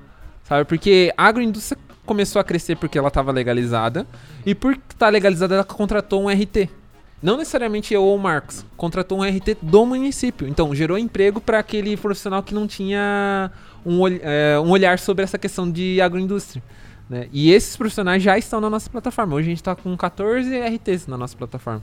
[0.42, 0.66] Sabe?
[0.66, 4.06] Porque a agroindústria começou a crescer porque ela estava legalizada.
[4.44, 6.68] E por estar tá legalizada, ela contratou um RT.
[7.22, 8.66] Não necessariamente eu ou o Marcos.
[8.76, 10.46] Contratou um RT do município.
[10.46, 13.50] Então, gerou emprego para aquele profissional que não tinha
[13.84, 16.62] um, é, um olhar sobre essa questão de agroindústria.
[17.08, 17.28] Né?
[17.32, 19.36] E esses profissionais já estão na nossa plataforma.
[19.36, 21.82] Hoje a gente está com 14 RTs na nossa plataforma.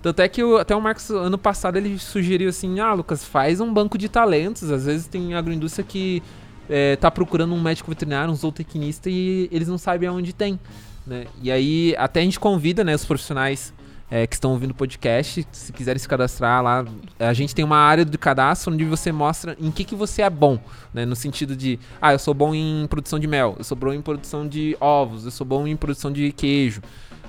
[0.00, 3.72] Tanto é que até o Marcos, ano passado, ele sugeriu assim: ah, Lucas, faz um
[3.72, 4.70] banco de talentos.
[4.70, 6.22] Às vezes tem agroindústria que
[6.68, 10.58] é, tá procurando um médico veterinário, um zootecnista e eles não sabem aonde tem.
[11.06, 11.26] né?
[11.42, 13.72] E aí até a gente convida, né, os profissionais
[14.10, 16.84] é, que estão ouvindo o podcast, se quiserem se cadastrar lá,
[17.18, 20.30] a gente tem uma área do cadastro onde você mostra em que, que você é
[20.30, 20.58] bom,
[20.94, 21.04] né?
[21.04, 24.00] No sentido de, ah, eu sou bom em produção de mel, eu sou bom em
[24.00, 26.80] produção de ovos, eu sou bom em produção de queijo.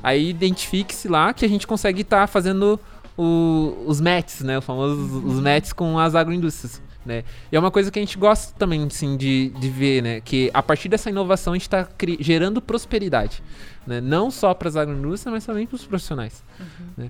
[0.02, 2.80] Aí identifique-se lá que a gente consegue estar tá fazendo
[3.18, 4.58] o, os matches, né?
[4.58, 6.82] Os famosos os matches com as agroindústrias.
[7.06, 7.24] Né?
[7.52, 10.22] E é uma coisa que a gente gosta também assim, de, de ver, né?
[10.22, 11.88] Que a partir dessa inovação a gente está
[12.20, 13.42] gerando prosperidade.
[13.88, 14.00] Né?
[14.00, 16.44] Não só para as agroindústrias, mas também para os profissionais.
[16.60, 16.86] Uhum.
[16.98, 17.10] Né?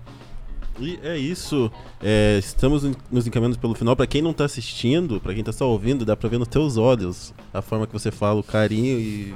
[0.80, 1.72] E é isso.
[2.02, 3.96] É, estamos nos encaminhando pelo final.
[3.96, 6.78] Para quem não está assistindo, para quem está só ouvindo, dá para ver nos teus
[6.78, 9.36] olhos a forma que você fala, o carinho e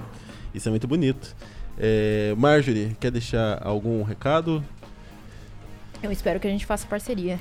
[0.53, 1.35] isso é muito bonito.
[1.77, 4.63] É, Marjorie, quer deixar algum recado?
[6.03, 7.39] Eu espero que a gente faça parceria.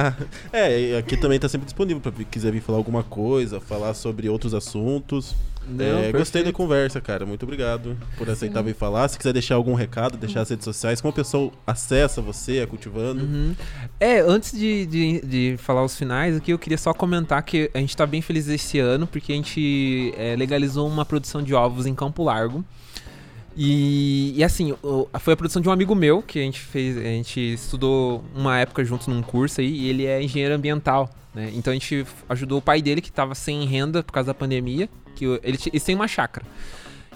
[0.52, 4.28] é, aqui também está sempre disponível para quem quiser vir falar alguma coisa, falar sobre
[4.28, 5.34] outros assuntos.
[5.66, 7.24] Não, é, gostei da conversa, cara.
[7.24, 8.66] Muito obrigado por aceitar Sim.
[8.66, 9.08] vir falar.
[9.08, 12.66] Se quiser deixar algum recado, deixar as redes sociais, como a pessoa acessa você, é
[12.66, 13.24] cultivando.
[13.24, 13.56] Uhum.
[13.98, 17.78] É, antes de, de, de, falar os finais aqui, eu queria só comentar que a
[17.78, 21.86] gente está bem feliz esse ano, porque a gente é, legalizou uma produção de ovos
[21.86, 22.62] em Campo Largo.
[23.56, 24.74] E, e assim,
[25.20, 28.58] foi a produção de um amigo meu que a gente fez, a gente estudou uma
[28.58, 31.52] época juntos num curso aí, e ele é engenheiro ambiental, né?
[31.54, 34.88] Então a gente ajudou o pai dele que estava sem renda por causa da pandemia,
[35.14, 36.44] que ele, eles têm uma chácara.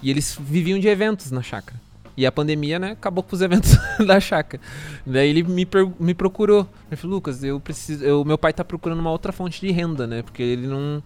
[0.01, 1.79] E eles viviam de eventos na chácara.
[2.15, 4.61] E a pandemia, né, acabou com os eventos da chácara.
[5.05, 5.67] Daí ele me,
[5.99, 6.67] me procurou.
[6.89, 8.03] Ele falou, Lucas, eu preciso.
[8.03, 10.21] Eu, meu pai tá procurando uma outra fonte de renda, né?
[10.21, 11.03] Porque ele não,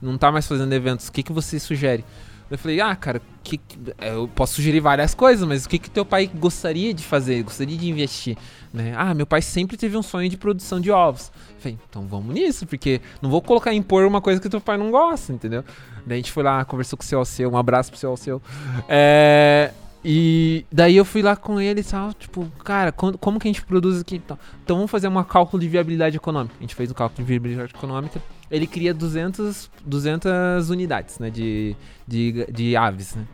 [0.00, 1.08] não tá mais fazendo eventos.
[1.08, 2.04] O que, que você sugere?
[2.52, 3.58] Eu falei, ah, cara, que,
[3.98, 7.78] eu posso sugerir várias coisas, mas o que, que teu pai gostaria de fazer, gostaria
[7.78, 8.36] de investir?
[8.74, 8.92] Né?
[8.94, 11.32] Ah, meu pai sempre teve um sonho de produção de ovos.
[11.54, 14.76] Eu falei, então vamos nisso, porque não vou colocar impor uma coisa que teu pai
[14.76, 15.64] não gosta, entendeu?
[16.04, 18.42] Daí a gente foi lá, conversou com o seu Alceu, um abraço pro seu Alceu.
[18.86, 19.72] É,
[20.04, 23.50] e daí eu fui lá com ele e tal, tipo, cara, como, como que a
[23.50, 24.16] gente produz aqui?
[24.16, 26.54] Então, então vamos fazer um cálculo de viabilidade econômica.
[26.58, 28.20] A gente fez um cálculo de viabilidade econômica
[28.52, 31.74] ele cria 200, 200 unidades, né, de,
[32.06, 33.26] de, de aves, né.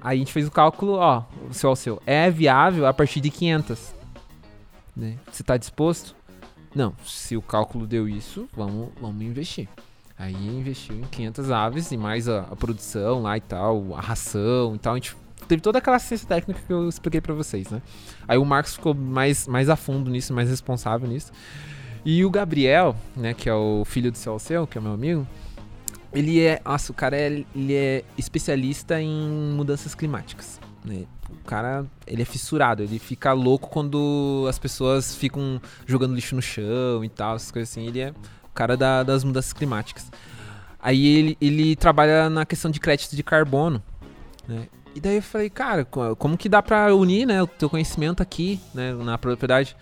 [0.00, 3.20] Aí a gente fez o cálculo, ó, o seu, o seu, é viável a partir
[3.20, 3.92] de 500,
[4.96, 5.16] né.
[5.30, 6.14] Você está disposto?
[6.72, 9.68] Não, se o cálculo deu isso, vamos, vamos investir.
[10.16, 14.76] Aí investiu em 500 aves e mais a, a produção lá e tal, a ração
[14.76, 15.16] e tal, a gente
[15.48, 17.82] teve toda aquela assistência técnica que eu expliquei para vocês, né?
[18.28, 21.32] Aí o Marcos ficou mais, mais a fundo nisso, mais responsável nisso.
[22.06, 25.26] E o Gabriel, né, que é o filho do seu seu, que é meu amigo,
[26.12, 31.04] ele é, nossa, o cara é, ele é especialista em mudanças climáticas, né?
[31.28, 36.40] O cara, ele é fissurado, ele fica louco quando as pessoas ficam jogando lixo no
[36.40, 37.88] chão e tal, essas coisas assim.
[37.88, 38.10] Ele é
[38.44, 40.08] o cara da, das mudanças climáticas.
[40.78, 43.82] Aí ele, ele trabalha na questão de crédito de carbono,
[44.46, 44.68] né?
[44.94, 48.60] E daí eu falei, cara, como que dá pra unir, né, o teu conhecimento aqui,
[48.72, 49.76] né, na propriedade?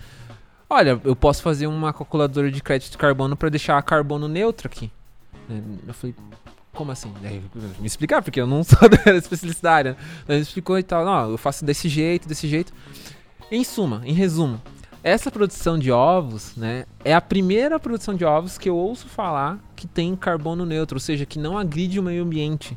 [0.69, 4.67] Olha, eu posso fazer uma calculadora de crédito de carbono para deixar a carbono neutro
[4.67, 4.91] aqui.
[5.49, 5.63] Né?
[5.87, 6.15] Eu falei,
[6.73, 7.13] como assim?
[7.79, 9.91] me explicar, porque eu não sou da especialidade.
[9.91, 9.97] Né?
[10.29, 12.73] Ele explicou e tal, não, eu faço desse jeito, desse jeito.
[13.51, 14.61] Em suma, em resumo,
[15.03, 19.59] essa produção de ovos, né, é a primeira produção de ovos que eu ouço falar
[19.77, 22.77] que tem carbono neutro, ou seja, que não agride o meio ambiente.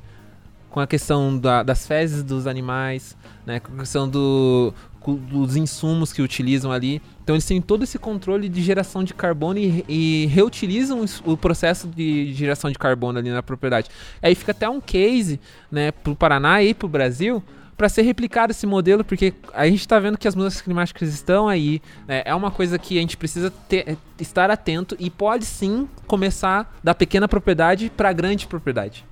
[0.70, 3.16] Com a questão da, das fezes dos animais,
[3.46, 4.74] né, com a questão do,
[5.16, 7.02] dos insumos que utilizam ali.
[7.24, 11.88] Então eles têm todo esse controle de geração de carbono e, e reutilizam o processo
[11.88, 13.90] de geração de carbono ali na propriedade.
[14.22, 15.40] Aí fica até um case,
[15.72, 17.44] né, o Paraná e para o Brasil
[17.78, 21.48] para ser replicado esse modelo, porque a gente está vendo que as mudanças climáticas estão
[21.48, 25.88] aí, né, é uma coisa que a gente precisa ter, estar atento e pode sim
[26.08, 29.06] começar da pequena propriedade para a grande propriedade.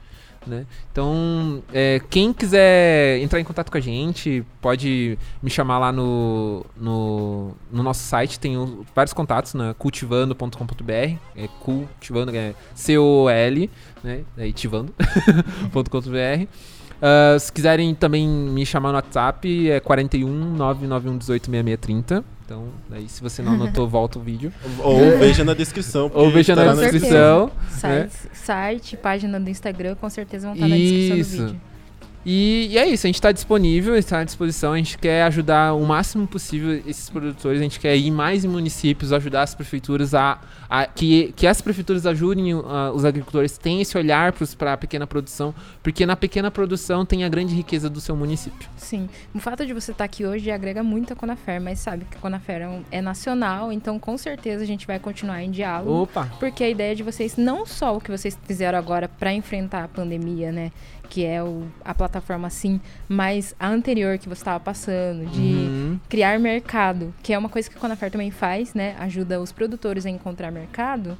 [0.45, 0.65] Né?
[0.91, 6.65] Então, é, quem quiser entrar em contato com a gente, pode me chamar lá no,
[6.77, 9.73] no, no nosso site, tem o, vários contatos, né?
[9.77, 13.69] cultivando.com.br, é cultivando, é C-O-L,
[14.03, 14.23] né?
[14.37, 16.47] É, tivando.com.br.
[16.95, 22.34] Uh, se quiserem também me chamar no WhatsApp, é 41 991 18 6630.
[22.45, 24.53] Então, aí se você não anotou, volta o vídeo.
[24.79, 26.11] Ou veja na descrição.
[26.13, 27.51] Ou veja na, na descrição.
[27.71, 28.09] Site, né?
[28.33, 31.61] site, página do Instagram, com certeza vão estar na descrição do vídeo.
[32.25, 35.73] E, e, é isso, a gente está disponível, está à disposição, a gente quer ajudar
[35.73, 40.15] o máximo possível esses produtores, a gente quer ir mais em municípios, ajudar as prefeituras
[40.15, 44.77] a, a que, que as prefeituras ajudem uh, os agricultores, tenham esse olhar para a
[44.77, 45.53] pequena produção,
[45.83, 48.67] porque na pequena produção tem a grande riqueza do seu município.
[48.75, 52.05] Sim, o fato de você estar tá aqui hoje agrega muito a Conafer, mas sabe
[52.09, 55.51] que a Conafer é, um, é nacional, então com certeza a gente vai continuar em
[55.51, 56.03] diálogo.
[56.03, 56.27] Opa!
[56.39, 59.87] Porque a ideia de vocês, não só o que vocês fizeram agora para enfrentar a
[59.87, 60.71] pandemia, né?
[61.05, 65.99] Que é o, a plataforma assim, mas a anterior que você estava passando, de Uhum.
[66.09, 68.95] criar mercado, que é uma coisa que a Conafer também faz, né?
[68.99, 71.17] Ajuda os produtores a encontrar mercado.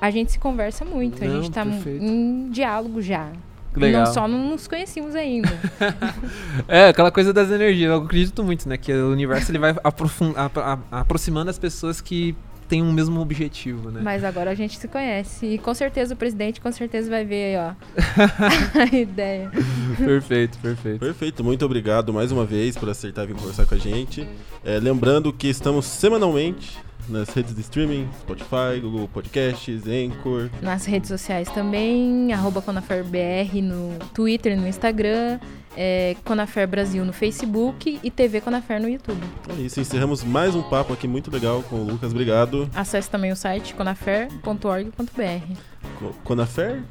[0.00, 2.04] A gente se conversa muito, a Não, gente tá perfeito.
[2.04, 3.30] em diálogo já.
[3.76, 4.04] Legal.
[4.04, 5.48] Não só não nos conhecíamos ainda.
[6.68, 7.90] É, aquela coisa das energias.
[7.90, 8.76] Eu acredito muito, né?
[8.76, 12.36] Que o universo ele vai apro- a- aproximando as pessoas que
[12.74, 14.00] têm um mesmo objetivo, né?
[14.02, 15.46] Mas agora a gente se conhece.
[15.46, 17.74] E com certeza o presidente com certeza vai ver aí, ó.
[18.80, 19.50] a ideia.
[19.96, 20.98] perfeito, perfeito.
[20.98, 24.26] Perfeito, muito obrigado mais uma vez por acertar vir conversar com a gente.
[24.64, 26.78] É, lembrando que estamos semanalmente
[27.08, 30.48] nas redes de streaming, Spotify, Google Podcasts, Anchor.
[30.62, 35.38] Nas redes sociais também, arroba ConaferBR no Twitter e no Instagram,
[35.76, 39.20] é, Conafer Brasil no Facebook e TV Conafer no YouTube.
[39.58, 42.12] É isso, encerramos mais um papo aqui muito legal com o Lucas.
[42.12, 42.68] Obrigado.
[42.74, 45.56] Acesse também o site conafer.org.br.
[45.98, 46.82] Co- Conafer?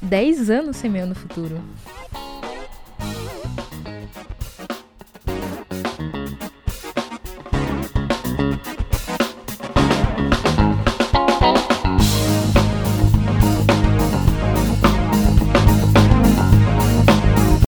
[0.00, 1.60] 10 anos semeando o futuro.